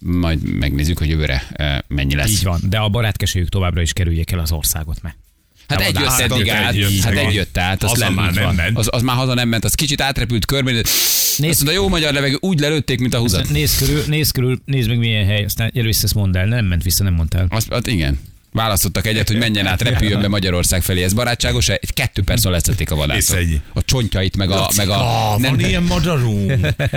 [0.01, 2.29] majd megnézzük, hogy jövőre eh, mennyi lesz.
[2.29, 5.15] Így van, de a barátkesőjük továbbra is kerüljék el az országot, mert
[5.67, 8.77] Hát egy jött eddig át, hát egy jött át, az, nem, már nem ment.
[8.77, 12.37] Az, az, már haza nem ment, az kicsit átrepült körben, azt mondta, jó magyar levegő,
[12.39, 13.49] úgy lelőtték, mint a húzat.
[13.49, 16.83] nézd körül, nézd körül, nézd meg milyen hely, aztán először ezt mondd el, nem ment
[16.83, 17.45] vissza, nem mondtál.
[17.49, 18.19] Azt, hát igen.
[18.51, 21.03] Választottak egyet, hogy menjen át, repüljön be Magyarország felé.
[21.03, 23.39] Ez barátságos, egy kettő perc alatt leszették a vadászok.
[23.73, 24.69] A csontjait, meg a...
[24.75, 24.93] Meg a
[25.33, 26.51] Ah, van ilyen madarunk.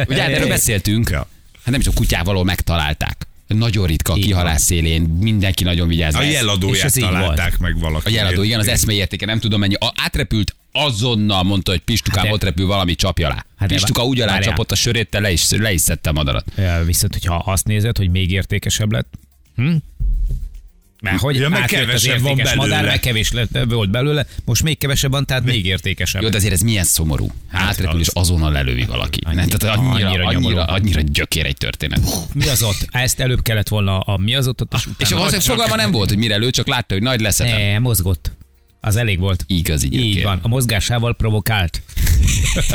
[0.09, 1.11] ugye hát erről beszéltünk.
[1.11, 1.29] Ja.
[1.63, 3.27] Hát nem is a kutyával megtalálták.
[3.47, 6.15] Nagyon ritka a kihalás szélén, mindenki nagyon vigyáz.
[6.15, 8.07] A jeladóját találták meg valaki.
[8.07, 9.75] A jeladó, igen, az eszmélyértéke, nem tudom mennyi.
[9.75, 13.45] A, átrepült azonnal mondta, hogy Pistukám, Hát ott repül valami csapja alá.
[13.57, 16.13] Hát de Pistuka úgy alá csapott a sörét, te le is, le is szedte a
[16.13, 16.45] madarat.
[16.57, 19.13] Ja, Viszont, hogyha azt nézed, hogy még értékesebb lett,
[19.57, 19.75] hm?
[21.01, 22.55] Mert hogy Ja, meg kevesebb van belőle.
[22.55, 26.23] madár, meg kevés lett, volt belőle, most még kevesebb van, tehát még értékesebb.
[26.23, 27.31] Jó, de azért ez milyen szomorú.
[27.51, 29.19] Átrepül, és azonnal lelövi valaki.
[29.25, 32.01] Annyi- Nem, tehát annyira, annyira annyira, annyira, annyira gyökér egy történet.
[32.35, 32.87] Mi az ott?
[32.91, 36.09] Ezt előbb kellett volna a mi az ott, ott és És valószínűleg fogalma nem volt,
[36.09, 37.39] hogy mire lő, csak látta, hogy nagy lesz.
[37.39, 38.33] Ne, mozgott.
[38.81, 39.45] Az elég volt.
[39.47, 40.07] Igazi gyökér.
[40.07, 41.83] Így van, a mozgásával provokált.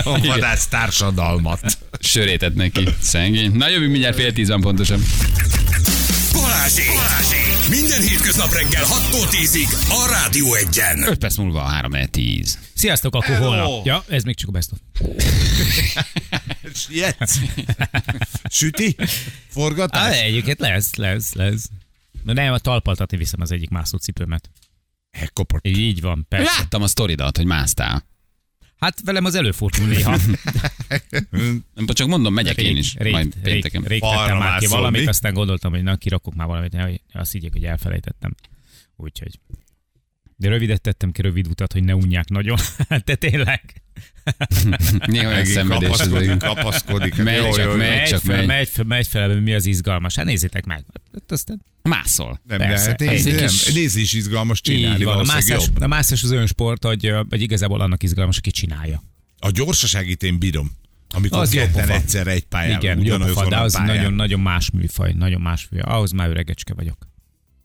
[0.04, 1.78] A vadász társadalmat.
[2.00, 2.84] Sörétet neki.
[3.02, 3.52] Szengény.
[3.52, 5.02] Na jövünk mindjárt fél tíz van pontosan.
[6.42, 6.88] Balázsék!
[6.88, 7.70] Balázsék!
[7.70, 11.08] Minden hétköznap reggel 6-tól 10-ig a Rádió 1-en.
[11.08, 12.60] 5 perc múlva 3 10.
[12.74, 13.48] Sziasztok, akkor Hello.
[13.48, 13.86] holnap.
[13.86, 14.80] Ja, ez még csak a best of.
[16.90, 17.40] Jetsz.
[18.50, 18.96] Süti?
[18.98, 19.06] Á,
[19.50, 20.20] Forgatás?
[20.20, 21.70] egyébként lesz, lesz, lesz.
[22.24, 24.50] De nem, a talpaltatni viszem az egyik mászócipőmet.
[25.10, 25.68] Ekkoport.
[25.68, 26.52] Így van, persze.
[26.58, 28.06] Láttam a sztoridat, hogy másztál.
[28.78, 30.18] Hát velem az előfordul néha.
[31.88, 32.96] Csak mondom, megyek én is.
[32.96, 33.84] rég, Majd rég, pénteken.
[33.84, 35.08] rég tettem már ki valamit, mi?
[35.08, 38.36] aztán gondoltam, hogy na, kirakok már valamit, hogy azt higgyék, hogy elfelejtettem.
[38.96, 39.40] Úgyhogy.
[40.38, 42.58] De rövidet tettem ki, rövid utat, hogy ne unják nagyon.
[43.06, 43.62] De tényleg.
[45.06, 45.90] Néha olyan szenvedés.
[45.90, 47.16] kapaszkodik, kapaszkodik.
[47.16, 47.90] Megy Jó, csak, jó, megy.
[47.90, 48.48] Megy csak fel, megy.
[48.48, 50.16] megy fel, megy fel, mi az izgalmas.
[50.16, 50.86] Hát nézzétek meg.
[51.14, 52.42] Hát aztán Mászol.
[52.48, 52.94] Nem, Persze.
[52.94, 55.18] de, egy nem, kis- is izgalmas csinálni, van.
[55.20, 55.82] A mászás, jobb.
[55.82, 59.04] a mászás az olyan sport, hogy, hogy igazából annak izgalmas, aki csinálja.
[59.40, 60.72] A gyorsaságit én bírom.
[61.16, 62.82] Amikor Az az ketten egyszerre egy pályán.
[62.82, 65.94] Igen, pofa, de az nagyon, nagyon más műfaj, nagyon más műfaj.
[65.94, 67.08] Ahhoz már öregecske vagyok.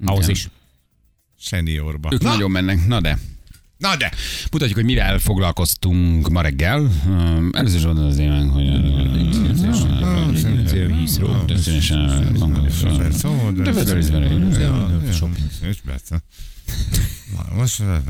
[0.05, 0.35] Ahhoz Igen.
[0.35, 0.49] is.
[1.39, 2.09] Seniorba.
[2.13, 2.87] Ők Na, nagyon mennek.
[2.87, 3.19] Na de.
[3.79, 4.13] na de,
[4.51, 6.91] Mutatjuk, hogy mivel foglalkoztunk ma reggel.
[7.07, 8.19] Um, Először is oda az
[17.37, 17.69] hogy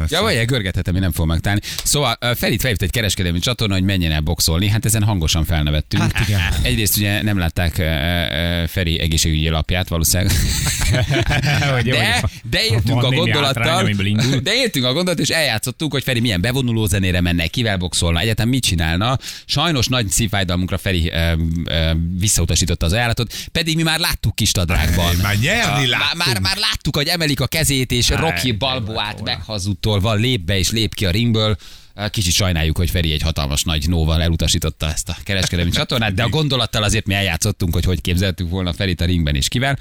[0.08, 1.62] Ja, vagy görgethetem, én nem fogom megtalálni.
[1.84, 4.68] Szóval Ferit felhívta egy kereskedelmi csatorna, hogy menjen el boxolni.
[4.68, 6.02] Hát ezen hangosan felnevettünk.
[6.12, 6.40] Hát igen.
[6.62, 7.74] Egyrészt ugye nem látták
[8.68, 10.32] Feri egészségügyi lapját valószínűleg.
[11.84, 13.90] De, de éltünk van a gondolattal,
[14.42, 18.48] de éltünk a gondolat, és eljátszottuk, hogy Feri milyen bevonuló zenére menne, kivel boxolna, egyetem
[18.48, 19.18] mit csinálna.
[19.44, 21.12] Sajnos nagy szívfájdalmunkra Feri
[22.18, 25.16] visszautasította az ajánlatot, pedig mi már láttuk kis tadrágban.
[25.22, 26.24] Már nyerni Már, láttunk.
[26.26, 28.52] már, már láttuk, hogy emelik a kezét, és Rocky
[29.12, 31.56] Balboát meghazudtolva lép be és lép ki a ringből.
[32.10, 36.28] Kicsit sajnáljuk, hogy Feri egy hatalmas nagy nóval elutasította ezt a kereskedelmi csatornát, de a
[36.28, 39.78] gondolattal azért mi eljátszottunk, hogy hogy képzeltük volna Ferit a ringben és kivel.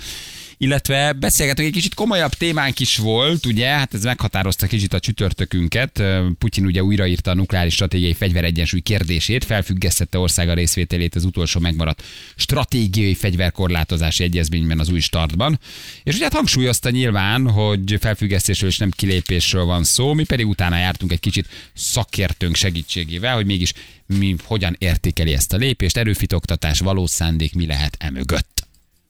[0.62, 6.04] Illetve beszélgetünk, egy kicsit komolyabb témánk is volt, ugye, hát ez meghatározta kicsit a csütörtökünket.
[6.38, 12.04] Putyin ugye újraírta a nukleáris stratégiai fegyveregyensúly kérdését, felfüggesztette országa részvételét az utolsó megmaradt
[12.36, 15.60] stratégiai fegyverkorlátozási egyezményben az új startban.
[16.04, 20.78] És ugye hát hangsúlyozta nyilván, hogy felfüggesztésről és nem kilépésről van szó, mi pedig utána
[20.78, 23.74] jártunk egy kicsit szakértőnk segítségével, hogy mégis
[24.06, 28.59] mi hogyan értékeli ezt a lépést, erőfitoktatás, valós szándék, mi lehet emögött.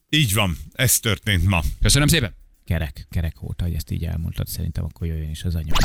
[0.10, 1.62] Így van, ez történt ma.
[1.82, 2.39] Köszönöm szépen!
[2.70, 5.78] Kerek, kerek volt, hogy ezt így elmondtad, szerintem akkor jöjjön is az anyag.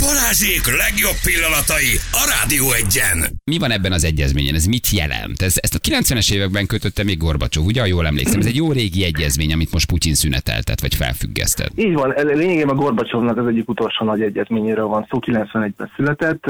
[0.00, 3.18] Balázsék legjobb pillanatai a Rádió egyen.
[3.44, 4.54] Mi van ebben az egyezményen?
[4.54, 5.42] Ez mit jelent?
[5.42, 8.40] Ez, ezt a 90-es években kötötte még Gorbacsov, ugye, jól emlékszem.
[8.40, 11.70] Ez egy jó régi egyezmény, amit most Putyin szüneteltet, vagy felfüggesztett.
[11.76, 16.42] Így van, lényegében Gorbacsovnak az egyik utolsó nagy egyezményéről van szó, 91-ben született,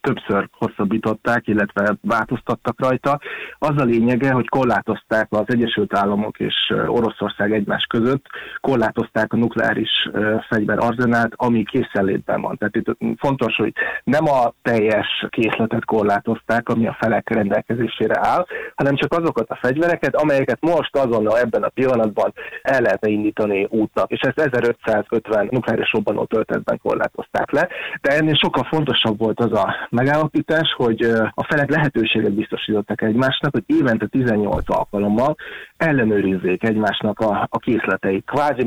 [0.00, 3.20] többször hosszabbították, illetve változtattak rajta.
[3.58, 6.54] Az a lényege, hogy korlátozták az Egyesült Államok és
[6.86, 8.24] Oroszország egymás között,
[8.60, 12.56] korlátozták a nukleáris ö, fegyverarzenát, ami készenlétben van.
[12.56, 13.72] Tehát itt fontos, hogy
[14.04, 20.14] nem a teljes készletet korlátozták, ami a felek rendelkezésére áll, hanem csak azokat a fegyvereket,
[20.14, 24.10] amelyeket most azonnal ebben a pillanatban el lehetne indítani útnak.
[24.10, 27.68] És ezt 1550 nukleáris robbanó töltetben korlátozták le.
[28.00, 31.02] De ennél sokkal fontosabb volt az a megállapítás, hogy
[31.34, 35.36] a felek lehetőséget biztosítottak egymásnak, hogy évente 18 alkalommal
[35.76, 38.24] ellenőrizzék egymásnak a, a készleteit.
[38.26, 38.64] Kvázi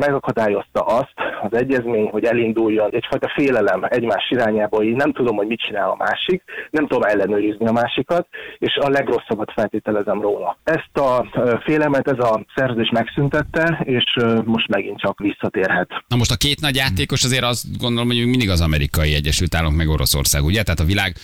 [0.51, 5.59] megakadályozta azt az egyezmény, hogy elinduljon egyfajta félelem egymás irányába, hogy nem tudom, hogy mit
[5.59, 10.57] csinál a másik, nem tudom ellenőrizni a másikat, és a legrosszabbat feltételezem róla.
[10.63, 11.25] Ezt a
[11.63, 14.03] félelmet ez a szerződés megszüntette, és
[14.45, 15.89] most megint csak visszatérhet.
[16.07, 19.77] Na most a két nagy játékos azért azt gondolom, hogy mindig az amerikai Egyesült Államok
[19.77, 20.63] meg Oroszország, ugye?
[20.63, 21.15] Tehát a világ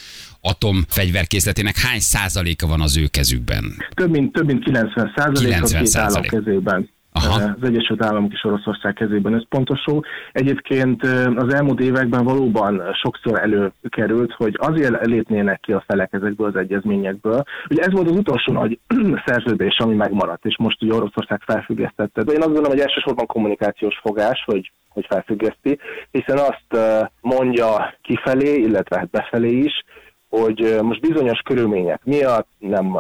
[0.42, 3.64] atomfegyverkészletének hány százaléka van az ő kezükben?
[3.94, 6.90] Több mint, több mint 90 százalék a 90 két állam kezében.
[7.26, 7.54] Aha.
[7.62, 10.04] Az Egyesült Államok és Oroszország kezében ez pontosul.
[10.32, 11.04] Egyébként
[11.36, 17.44] az elmúlt években valóban sokszor előkerült, hogy azért lépnének ki a felek ezekből az egyezményekből.
[17.70, 18.80] Ugye ez volt az utolsó nagy
[19.26, 22.24] szerződés, ami megmaradt, és most ugye Oroszország felfüggesztette.
[22.24, 25.80] De én azt gondolom, hogy elsősorban kommunikációs fogás, hogy hogy felfüggeszti,
[26.12, 29.84] hiszen azt mondja kifelé, illetve hát befelé is,
[30.30, 32.98] hogy most bizonyos körülmények miatt nem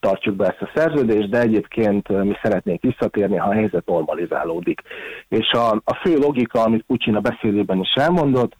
[0.00, 4.80] tartjuk be ezt a szerződést, de egyébként mi szeretnénk visszatérni, ha a helyzet normalizálódik.
[5.28, 8.52] És a, a fő logika, amit Putyin a beszédében is elmondott,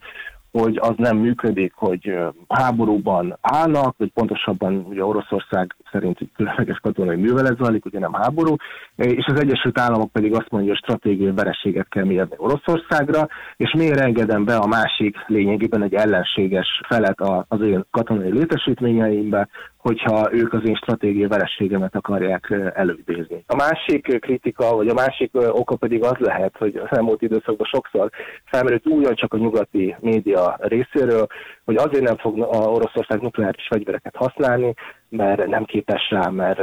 [0.53, 7.17] hogy az nem működik, hogy háborúban állnak, vagy pontosabban ugye Oroszország szerint egy különleges katonai
[7.17, 8.55] művelet zajlik, ugye nem háború,
[8.97, 14.01] és az Egyesült Államok pedig azt mondja, hogy stratégiai vereséget kell mérni Oroszországra, és miért
[14.01, 19.49] engedem be a másik lényegében egy ellenséges felet az én katonai létesítményeimbe,
[19.83, 23.45] hogyha ők az én stratégiai verességemet akarják előidézni.
[23.47, 28.11] A másik kritika, vagy a másik oka pedig az lehet, hogy az elmúlt időszakban sokszor
[28.45, 31.27] felmerült újra csak a nyugati média részéről,
[31.65, 34.75] hogy azért nem fog a Oroszország nukleáris fegyvereket használni,
[35.17, 36.61] mert nem képes rá, mert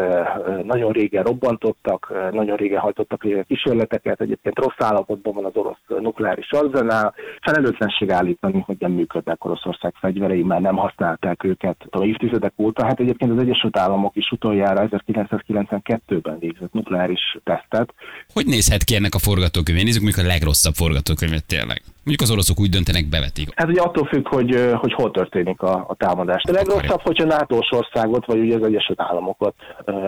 [0.63, 6.51] nagyon régen robbantottak, nagyon régen hajtottak végre kísérleteket, egyébként rossz állapotban van az orosz nukleáris
[6.51, 12.85] arzenál, felelőtlenség állítani, hogy nem működnek Oroszország fegyverei, mert nem használták őket a évtizedek óta.
[12.85, 17.93] Hát egyébként az Egyesült Államok is utoljára 1992-ben végzett nukleáris tesztet,
[18.33, 19.83] Hogy nézhet ki ennek a forgatókönyve?
[19.83, 21.81] Nézzük még a legrosszabb forgatókönyvet tényleg.
[22.09, 23.49] Mondjuk az oroszok úgy döntenek, bevetik.
[23.55, 26.41] Hát ugye attól függ, hogy, hogy hol történik a, a támadás.
[26.47, 29.55] A legrosszabb, hogyha nato országot, vagy ugye az Egyesült Államokat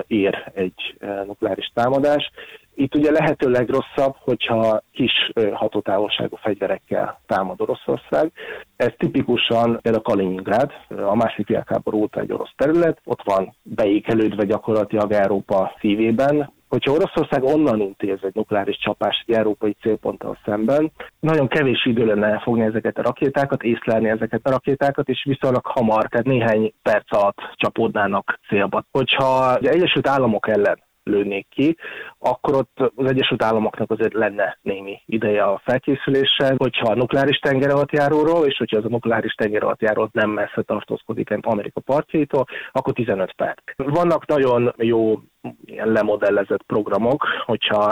[0.07, 2.31] ér egy nukleáris támadás.
[2.75, 8.31] Itt ugye lehető legrosszabb, hogyha kis hatótávolságú fegyverekkel támad Oroszország.
[8.75, 15.11] Ez tipikusan például Kaliningrád, a második világháború óta egy orosz terület, ott van beékelődve gyakorlatilag
[15.11, 21.85] Európa szívében, hogyha Oroszország onnan intéz egy nukleáris csapást egy európai célponttal szemben, nagyon kevés
[21.85, 26.73] idő lenne elfogni ezeket a rakétákat, észlelni ezeket a rakétákat, és viszonylag hamar, tehát néhány
[26.81, 28.83] perc alatt csapódnának célba.
[28.91, 31.77] Hogyha az Egyesült Államok ellen lőnék ki,
[32.19, 38.45] akkor ott az Egyesült Államoknak azért lenne némi ideje a felkészülésre, hogyha a nukleáris tengeralattjáróról,
[38.45, 43.61] és hogyha az a nukleáris tengeralattjáró nem messze tartózkodik Amerika partjaitól, akkor 15 perc.
[43.75, 45.19] Vannak nagyon jó
[45.65, 47.83] ilyen lemodellezett programok, hogyha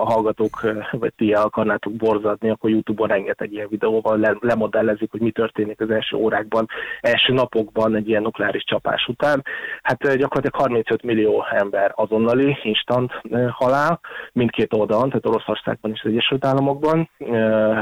[0.00, 5.20] a hallgatók vagy ti el akarnátok borzadni, akkor YouTube-on rengeteg ilyen videóval le, lemodellezik, hogy
[5.20, 6.66] mi történik az első órákban,
[7.00, 9.44] első napokban egy ilyen nukleáris csapás után.
[9.82, 14.00] Hát gyakorlatilag 35 millió ember azonnali, instant halál,
[14.32, 17.10] mindkét oldalon, tehát Oroszországban és az Egyesült Államokban,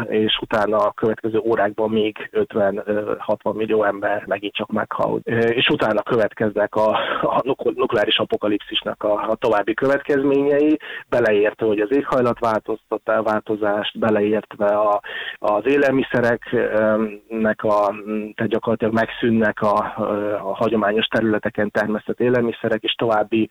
[0.09, 5.21] és utána a következő órákban még 50-60 millió ember megint csak meghal.
[5.49, 6.89] És utána következnek a,
[7.23, 15.01] a nuk- nukleáris apokalipszisnak a, a további következményei, beleértve, hogy az éghajlatváltozást, beleértve a,
[15.39, 17.95] az élelmiszereknek a,
[18.35, 19.95] tehát gyakorlatilag megszűnnek a,
[20.49, 23.49] a hagyományos területeken termesztett élelmiszerek, és további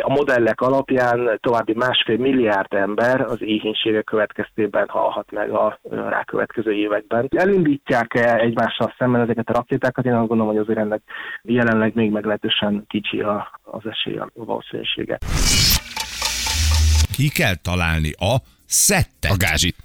[0.00, 7.28] a modellek alapján további másfél milliárd ember az éhénységek következtében halhat meg a rákövetkező években.
[7.36, 10.04] Elindítják-e egymással szemben ezeket a rakétákat?
[10.04, 11.02] Én azt gondolom, hogy azért ennek
[11.42, 14.28] jelenleg még meglehetősen kicsi a, az esély, a
[15.02, 15.18] valószínűsége.
[17.12, 19.30] Ki kell találni a szettet.
[19.30, 19.76] A gázsit.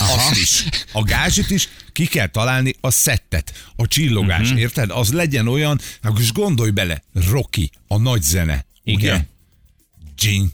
[0.00, 0.64] Azt is.
[0.92, 4.60] A gázsit is, ki kell találni a szettet, a csillogás, uh-huh.
[4.60, 4.90] érted?
[4.90, 8.64] Az legyen olyan, akkor most gondolj bele, Rocky, a nagy zene.
[8.84, 9.14] Igen.
[9.14, 9.24] Ugye?
[10.16, 10.50] Gin.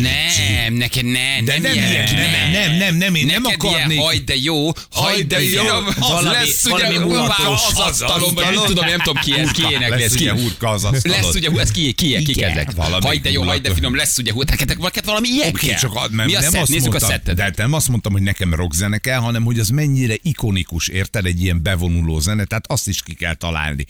[0.00, 3.98] Nem, neked nem, De nem ilyen, nem, nem, nem, nem, én nem akarnék.
[4.00, 5.64] hagyd de jó, hagyd de jó.
[5.98, 9.84] Az lesz ugye mulatos, az asztalon, vagy nem tudom, nem tudom ki ez, ki énekli,
[9.84, 11.20] ez lesz ugye hurka az asztalon.
[11.20, 12.44] Lesz ugye, ez ki, ki, ki
[12.76, 15.78] valami Hagyd de jó, hagyd de finom, lesz ugye, hú, neked valami ilyen kell.
[15.78, 16.60] csak ad, mert Mi a nem szett?
[16.60, 17.36] azt Nézzük a szettet.
[17.36, 21.42] De nem azt mondtam, hogy nekem rockzene kell, hanem hogy az mennyire ikonikus, érted, egy
[21.42, 23.86] ilyen bevonuló zene, tehát azt is ki kell találni.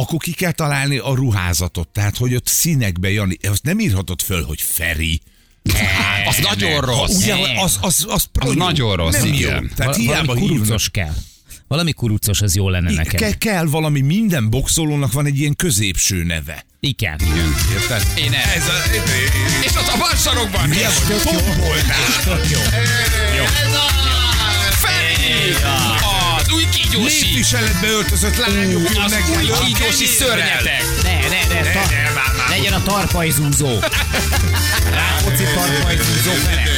[0.00, 4.44] Akkor ki kell találni a ruházatot, tehát hogy ott színekbe, Jani, azt nem írhatod föl,
[4.44, 5.20] hogy Feri.
[6.28, 7.16] Az nagyon rossz.
[7.16, 7.58] Ugye, Nem.
[7.58, 9.32] az, az, az, az nagyon rossz, Nem jó.
[9.32, 9.70] igen.
[9.76, 11.14] Tehát hiába kurucos kell.
[11.68, 13.20] Valami kurucos, az jó lenne nekem.
[13.20, 16.64] Ke- kell valami, minden boxolónak van egy ilyen középső neve.
[16.80, 17.20] Igen.
[17.72, 18.12] Érted?
[18.16, 18.50] Én el.
[18.54, 18.72] Ez a...
[19.64, 20.68] És ott a balsarokban.
[20.68, 22.40] Mi az, tomboltál?
[23.36, 23.44] Jó.
[24.70, 26.17] Feri!
[26.48, 27.24] Az új kígyósi.
[27.24, 30.84] Népviseletbe öltözött lányok Az jönnek új kígyósi szörnyetek.
[31.02, 32.48] Ne, ne, ne, ta, ne, már, már.
[32.48, 33.78] legyen a tarpajzúzó.
[34.90, 36.68] Rákóczi tarpajzúzó Ferenc.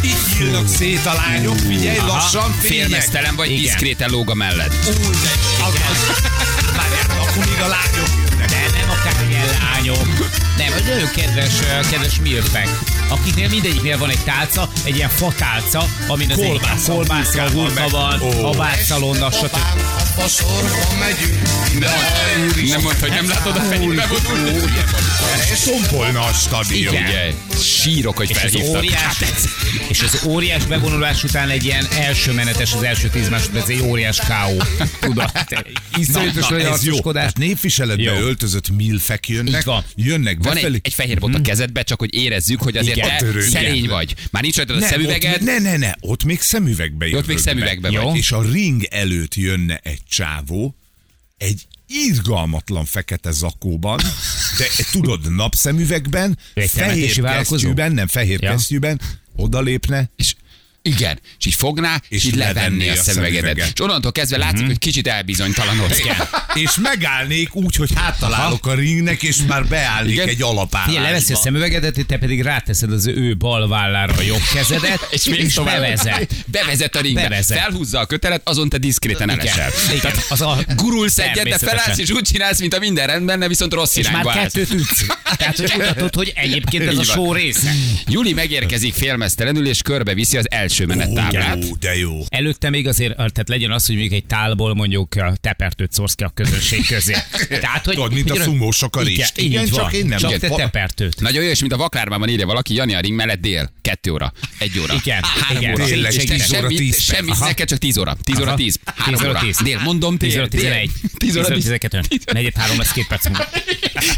[0.00, 2.86] Itt nyílnak szét a lányok, figyelj, lassan fények.
[2.86, 3.62] Félmeztelen vagy Igen.
[3.62, 4.74] diszkréten lóg a mellett.
[4.86, 5.30] Úgy, de
[5.64, 6.22] az, az,
[6.76, 8.48] várjál, akkor még a lányok jönnek.
[8.48, 10.30] De nem akármilyen lányok.
[10.56, 11.52] Nem, az nagyon kedves,
[11.90, 12.68] kedves milfek,
[13.08, 17.90] akiknél mindegyiknél van egy tálca, egy ilyen fatálca, amin az hurkával hurka meg.
[17.90, 18.46] van, Ó.
[18.46, 19.56] a bátszalonna, stb.
[20.16, 21.42] A sorban megyünk.
[22.68, 24.58] Nem mondta, hogy nem látod a fenyit bevonulni.
[25.54, 26.94] Szompolna a stadion.
[26.94, 27.04] Igen.
[27.06, 28.84] Ugye, sírok, hogy felhívtak.
[28.90, 29.44] Hát ez-
[29.88, 34.18] és az óriás bevonulás után egy ilyen első menetes, az első tíz másodperc, egy óriás
[34.18, 34.84] K.O.
[35.00, 35.30] Tudod?
[35.98, 37.32] Iszonyatos Na, nagy arcoskodás.
[37.32, 39.84] Népviseletbe öltözött milfek jönnek, van.
[39.94, 40.74] jönnek Van befelé.
[40.74, 43.48] egy, egy fehér bot a kezedbe, csak hogy érezzük, hogy azért Törődj.
[43.48, 44.14] szerény vagy.
[44.30, 45.32] Már nincs rajtad a Ne, szemüveged.
[45.34, 48.00] Ott, ne, ne, ne, ott még szemüvegbe jövök még szemüvegbe be.
[48.00, 48.16] vagy.
[48.16, 50.74] És a ring előtt jönne egy csávó,
[51.36, 53.98] egy irgalmatlan fekete zakóban,
[54.58, 58.50] de tudod, napszemüvegben, fehér kesztyűben, nem fehér Ja.
[58.50, 59.00] kesztyűben,
[59.36, 60.34] odalépne, És
[60.88, 63.04] igen, és így fogná, és, És így levenné a szemüvegedet.
[63.44, 63.72] szemüveget.
[63.74, 66.00] És onnantól kezdve látszik, hogy kicsit elbizonytalanodsz.
[66.54, 70.28] és megállnék úgy, hogy háttalálok a ringnek, és már beállnék Igen.
[70.28, 70.90] egy alapállásba.
[70.92, 75.24] Figyelj, leveszi a szemüvegedet, te pedig ráteszed az ő bal vállára a jobb kezedet, És
[75.24, 75.80] még tovább.
[75.80, 76.34] bevezet.
[76.46, 77.22] Bevezet a ringbe.
[77.22, 77.58] Bevezet.
[77.58, 79.40] Felhúzza a kötelet, azon te diszkréten Igen.
[79.40, 79.70] elesel.
[79.94, 80.12] Igen.
[80.28, 83.72] Az a, Gurulsz egyet, de felállsz, és úgy csinálsz, mint a minden rendben, de viszont
[83.72, 85.06] rossz és már irányba kettőt ütsz.
[85.36, 87.74] Tehát, hogy mutatod, hogy egyébként ez a show része.
[88.06, 91.64] Juli megérkezik félmeztelenül, és körbeviszi az első esőmenet táblát.
[91.64, 92.20] Ó, de jó.
[92.28, 96.30] Előtte még azért, tehát legyen az, hogy mondjuk egy tálból mondjuk tepertőt szórsz ki a
[96.34, 97.16] közönség közé.
[97.60, 99.92] Tehát, hogy, Tudod, mint a szumósok a Igen, Igen, csak van.
[99.92, 100.18] én nem.
[100.18, 101.20] Csak te tepertőt.
[101.20, 104.32] Nagyon jó, és mint a vaklármában írja valaki, Jani a ring mellett dél, kettő óra,
[104.58, 104.94] egy óra.
[104.94, 105.72] Igen, három igen.
[105.74, 105.84] óra.
[105.84, 107.02] Tényleg, És te 10 óra, semmit, 10 perc.
[107.16, 107.44] semmit Aha.
[107.46, 108.16] neked csak 10 óra.
[108.22, 108.56] 10 óra Aha.
[108.56, 108.78] 10.
[109.04, 109.56] 10 óra 10.
[109.62, 110.40] Dél, mondom 10 dél.
[110.40, 110.90] óra 11.
[111.16, 111.62] 10 óra 10.
[111.62, 112.00] 12.
[112.32, 113.44] Negyed három lesz két perc múlva.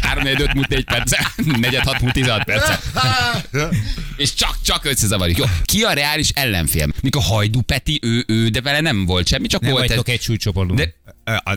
[0.01, 1.11] 3 4 5 múlt 4 perc.
[1.61, 2.69] Negyed 6 múlt 16 perc.
[4.21, 5.37] És csak, csak összezavarik.
[5.37, 6.87] Jó, ki a reális ellenfél?
[7.01, 10.01] Mikor Hajdú Peti, ő, ő, de vele nem volt semmi, csak Nem volt ez.
[10.05, 10.75] egy súlycsoportban.
[10.75, 10.93] De,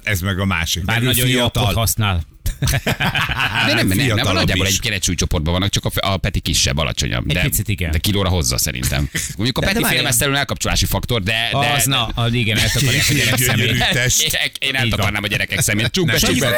[0.02, 0.84] Ez meg a másik.
[0.84, 1.72] Bár nagyon jó fiatal.
[1.74, 2.22] használ.
[3.66, 7.28] de nem, nem, nem, nagyjából egy keretcsúlycsoportban vannak, csak a, a Peti kisebb, alacsonyabb.
[7.28, 7.90] Egy de, picit igen.
[7.90, 9.08] De kilóra hozza szerintem.
[9.36, 9.92] Mondjuk a De- Peti várjál.
[9.94, 11.48] félmeztelően elkapcsolási faktor, de...
[11.60, 13.84] de Az, na, az igen, eltakarják a gyerek szemét.
[14.68, 15.86] Én eltakarnám a gyerekek szemét.
[15.90, 16.56] Csuk be, csuk be.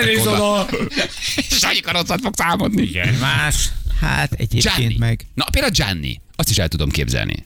[1.50, 2.82] Sanyi karoccot fog számodni.
[2.82, 3.68] Igen, más.
[4.00, 4.96] Hát egyébként Gianni.
[4.98, 5.20] meg.
[5.34, 6.20] Na, például Gianni.
[6.36, 7.44] Azt is el tudom képzelni.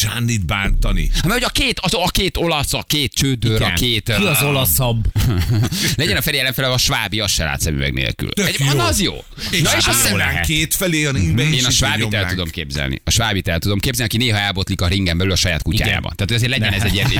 [0.00, 1.10] Giannit bántani.
[1.14, 3.74] Hát, mert hogy a két, az, a két olasz, a két csődőr, a Igen.
[3.74, 4.12] két...
[4.16, 5.04] Ki az olaszabb?
[5.96, 8.30] Legyen a Feri ellenfele a svábi, az se lát szemüveg nélkül.
[8.30, 8.78] Tök Egy, jó.
[8.78, 9.24] az jó.
[9.50, 10.46] És Na, és a szemben lehet.
[10.46, 13.00] két felé a ringbe is én a svábit el tudom képzelni.
[13.04, 16.12] A svábit el tudom képzelni, aki néha elbotlik a ringen belül a saját kutyájába.
[16.16, 17.10] Tehát azért legyen ez egy ilyen.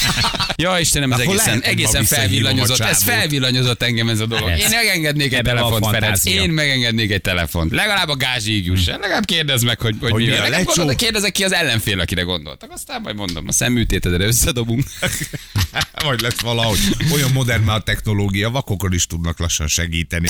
[0.56, 2.80] ja, Istenem, ez egészen, egészen a felvillanyozott.
[2.80, 4.48] Ez felvillanyozott engem ez a dolog.
[4.48, 4.58] Ez.
[4.60, 6.24] Én megengednék egy telefont, Ferenc.
[6.24, 7.72] Én megengednék egy telefont.
[7.72, 8.98] Legalább a gázsíg juss el.
[8.98, 12.70] Legalább kérdezd meg, hogy, hogy, Hogy mi a Legalább kérdezek ki az ellenfél, akire gondoltak.
[12.70, 14.84] Aztán majd mondom, a szemműtétedre összedobunk.
[16.04, 16.78] Vagy lesz valahogy.
[17.12, 20.26] Olyan modern már a technológia, vakokon is tudnak lassan segíteni.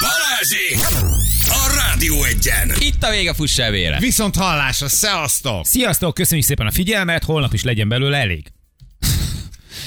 [0.00, 0.78] Balázsék!
[1.48, 2.72] A Rádió egyen!
[2.78, 3.98] Itt a vége, fuss vére.
[3.98, 5.66] Viszont hallásra, szevasztok!
[5.66, 8.52] Sziasztok, köszönjük szépen a figyelmet, holnap is legyen belőle elég.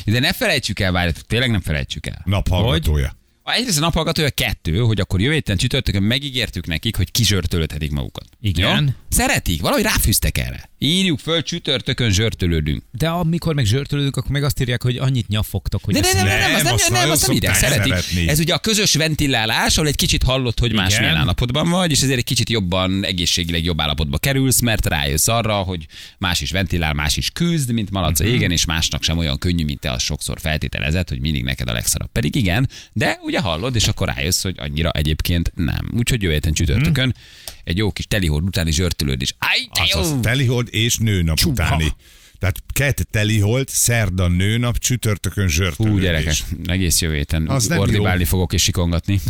[0.05, 2.21] De ne felejtsük el, várjátok, tényleg nem felejtsük el.
[2.25, 3.19] Naphallgatója.
[3.43, 8.25] Egyrészt a naphallgatója kettő, hogy akkor jövő héten csütörtökön megígértük nekik, hogy kizsörtölődhetik magukat.
[8.41, 8.83] Igen.
[8.83, 8.93] Jó?
[9.09, 10.69] Szeretik, valahogy ráfűztek erre.
[10.83, 12.83] Írjuk föl, csütörtökön zsörtölődünk.
[12.91, 16.25] De amikor meg zsörtölődünk, akkor meg azt írják, hogy annyit nyafogtok, hogy De nem, nem,
[16.25, 18.27] nem, nem, az nem, azt nem, azt nem írják, szokták szeretik.
[18.27, 21.21] Ez ugye a közös ventilálás, ahol egy kicsit hallod, hogy másmilyen Igen.
[21.21, 25.85] állapotban vagy, és ezért egy kicsit jobban, egészségileg jobb állapotba kerülsz, mert rájössz arra, hogy
[26.17, 29.63] más is ventilál, más is küzd, mint malac a jégen, és másnak sem olyan könnyű,
[29.63, 32.11] mint te az sokszor feltételezett, hogy mindig neked a legszarabb.
[32.11, 35.91] Pedig igen, de ugye hallod, és akkor rájössz, hogy annyira egyébként nem.
[35.97, 37.15] Úgyhogy jövő héten csütörtökön
[37.63, 39.35] egy jó kis telihord utáni zsörtölődés.
[39.39, 40.19] Áj, de jó!
[40.19, 41.51] Telihold és nőnap Csuha.
[41.53, 41.93] utáni.
[42.39, 45.97] Tehát kett telihold, szerda nőnap, csütörtökön zsörtölődés.
[45.97, 48.25] Hú, gyerekek, egész jövő héten Az nem ordibálni jó.
[48.25, 49.19] fogok és sikongatni.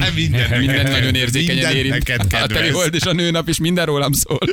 [0.00, 2.08] Hát Minden, Minden nagyon érzékenyen Minden érint.
[2.32, 4.38] A telihold és a nőnap is minden rólam szól.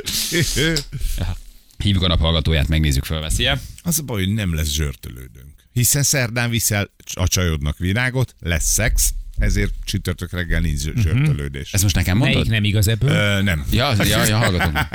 [1.78, 3.60] Hívjuk a naphallgatóját, megnézzük, fölveszi-e.
[3.82, 5.52] Az a baj, hogy nem lesz zsörtölődünk.
[5.72, 11.72] Hiszen szerdán viszel a csajodnak virágot, lesz szex, ezért csütörtök reggel nincs zsö- zsörtölődés.
[11.72, 12.36] Ezt most nekem mondod?
[12.36, 13.10] Melyik nem igaz ebből?
[13.10, 13.66] Ö, nem.
[13.70, 14.74] Ja, ja, ja, hallgatom.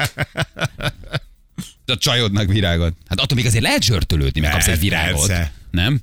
[1.85, 2.95] A csajodnak virágot.
[3.07, 5.27] Hát attól még azért lehet zsörtölődni, mert kapsz egy virágot.
[5.27, 5.53] Persze.
[5.71, 5.99] Nem?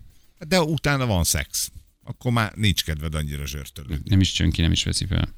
[0.48, 1.70] De utána van szex.
[2.04, 4.08] Akkor már nincs kedved annyira zsörtölődni.
[4.08, 5.28] Nem is csönki, nem is veszi fel.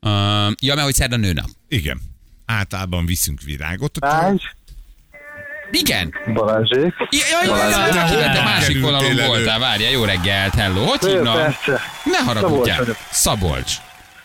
[0.00, 1.48] Uh, ja, mert hogy szerda nőnap.
[1.68, 2.00] Igen.
[2.44, 3.96] Általában viszünk virágot.
[3.96, 4.42] a Ágy,
[5.70, 6.14] Igen.
[6.34, 6.94] Balázsék.
[7.10, 9.26] Ja, ja, ja, ja, ja, másik vonalon elő.
[9.26, 11.36] voltál, várjál, jó reggelt, hello, hogy Jó, hívnak?
[11.36, 11.80] persze.
[12.04, 12.76] Ne haragudjál.
[12.78, 12.96] Szabolcs.
[13.10, 13.72] Szabolcs.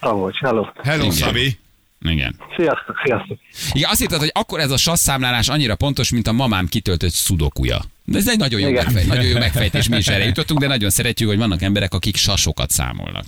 [0.01, 0.65] Szabolcs, hello.
[0.83, 1.15] Hello, Igen.
[1.15, 1.59] Szabi.
[2.01, 2.35] Igen.
[2.57, 3.37] Sziasztok, sziasztok.
[3.71, 7.79] Igen, azt írtad, hogy akkor ez a sasszámlálás annyira pontos, mint a mamám kitöltött szudokuja.
[8.03, 8.83] De ez egy nagyon jó, Igen.
[8.85, 12.15] megfej, nagyon jó megfejtés, mi is erre jutottunk, de nagyon szeretjük, hogy vannak emberek, akik
[12.15, 13.23] sasokat számolnak.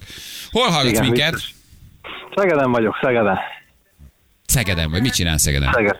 [0.51, 1.31] Hol hallgatsz Igen, minket?
[1.31, 1.53] biztos.
[2.35, 3.37] Szegeden vagyok, Szegeden.
[4.45, 5.71] Szegeden vagy, mit csinál Szegeden?
[5.73, 5.95] Szeged.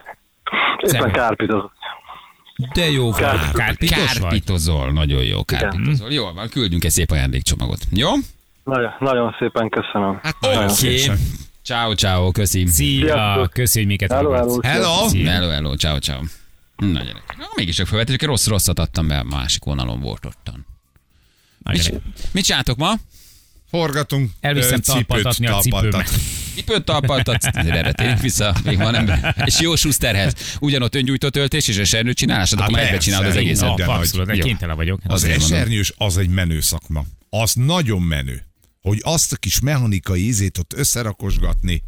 [0.92, 1.72] Éppen kárpitozok.
[2.74, 3.20] De jó vagy.
[3.20, 4.20] Kár- Kárpitos vagy?
[4.20, 6.12] Kárpitozol, nagyon jó, kárpitozol.
[6.12, 7.80] Jó, van, küldünk egy szép ajándékcsomagot.
[7.90, 8.10] Jó?
[8.64, 10.20] Nagyon, nagyon szépen köszönöm.
[10.22, 11.10] Hát oké.
[11.62, 12.66] Ciao, ciao, köszi.
[12.66, 14.58] Szia, köszi, hogy minket Hello, hello.
[14.62, 15.08] Hello.
[15.24, 16.20] Hello, hello, ciao, ciao.
[16.76, 17.34] Na gyerek.
[17.38, 20.66] Na, mégis csak felvettés, hogy rossz rosszat adtam be, a másik vonalon volt ottan.
[21.58, 22.00] Mit,
[22.32, 22.92] mit csináltok ma?
[23.70, 24.30] Forgatunk.
[24.40, 26.10] Elviszem talpaltatni a cipőmet.
[26.54, 26.66] Talpaltat.
[26.66, 29.42] Cipőt talpaltatsz, ezért erre térjünk vissza, még van ember.
[29.44, 30.34] És jó Schusterhez.
[30.60, 33.76] Ugyanott öngyújtó töltés és esernő csinálásod, akkor Hát már egybe csinálod az egészet.
[33.76, 35.00] de abszolút, kénytelen vagyok.
[35.04, 37.04] Az esernyős az egy menő szakma.
[37.30, 38.46] Az nagyon menő.
[38.80, 41.82] Hogy azt a kis mechanikai ízét ott összerakosgatni.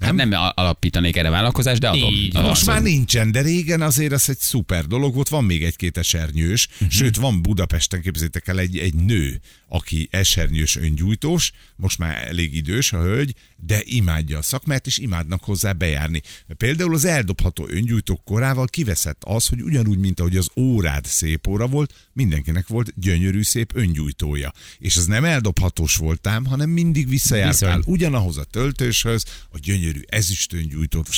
[0.00, 2.14] Hát nem alapítanék erre vállalkozást, de adom.
[2.14, 2.48] Így Adom.
[2.48, 6.68] Most már nincsen, de régen azért ez egy szuper dolog volt, van még egy-két esernyős,
[6.72, 6.90] uh-huh.
[6.90, 12.92] sőt van Budapesten, képzétek el, egy, egy nő, aki esernyős öngyújtós, most már elég idős
[12.92, 16.22] a hölgy, de imádja a szakmát, és imádnak hozzá bejárni.
[16.56, 21.66] Például az eldobható öngyújtók korával kiveszett az, hogy ugyanúgy, mint ahogy az órád szép óra
[21.66, 24.52] volt, mindenkinek volt gyönyörű szép öngyújtója.
[24.78, 27.92] És az nem eldobhatós voltám, hanem mindig visszajártál Bizony.
[27.94, 31.08] ugyanahoz a töltőshöz, a gyönyörű gyönyörű ezüstöngyújtót,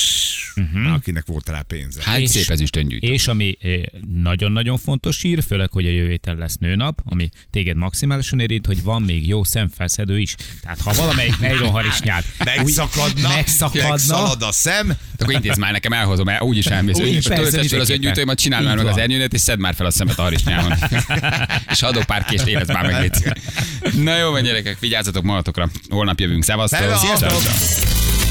[0.55, 0.93] uh-huh.
[0.93, 2.01] akinek volt rá pénze.
[2.03, 3.07] Hát És- szép ezüstöngyűjtő.
[3.07, 3.81] És ami eh,
[4.23, 8.83] nagyon-nagyon fontos hír, főleg, hogy a jövő héten lesz nőnap, ami téged maximálisan érint, hogy
[8.83, 10.35] van még jó szemfelszedő is.
[10.61, 16.41] Tehát ha valamelyik nejlonharisnyát Megszakadna, megszakadna, megszalad a szem, Akkor intézd már nekem, elhozom, el,
[16.41, 16.97] úgyis elmész.
[16.97, 19.75] Úgy, Úgyis persze, töltesz fel az öngyújtóimat, csinál már meg az ernyőnet, és szedd már
[19.75, 20.73] fel a szemet a harisnyámon.
[21.71, 23.33] és adok pár kést, érezd már meg.
[23.95, 25.69] Na jó van, gyerekek, vigyázzatok magatokra.
[25.89, 26.43] Holnap jövünk.
[26.43, 26.79] Szevasztok!
[26.79, 28.04] Szevasztok!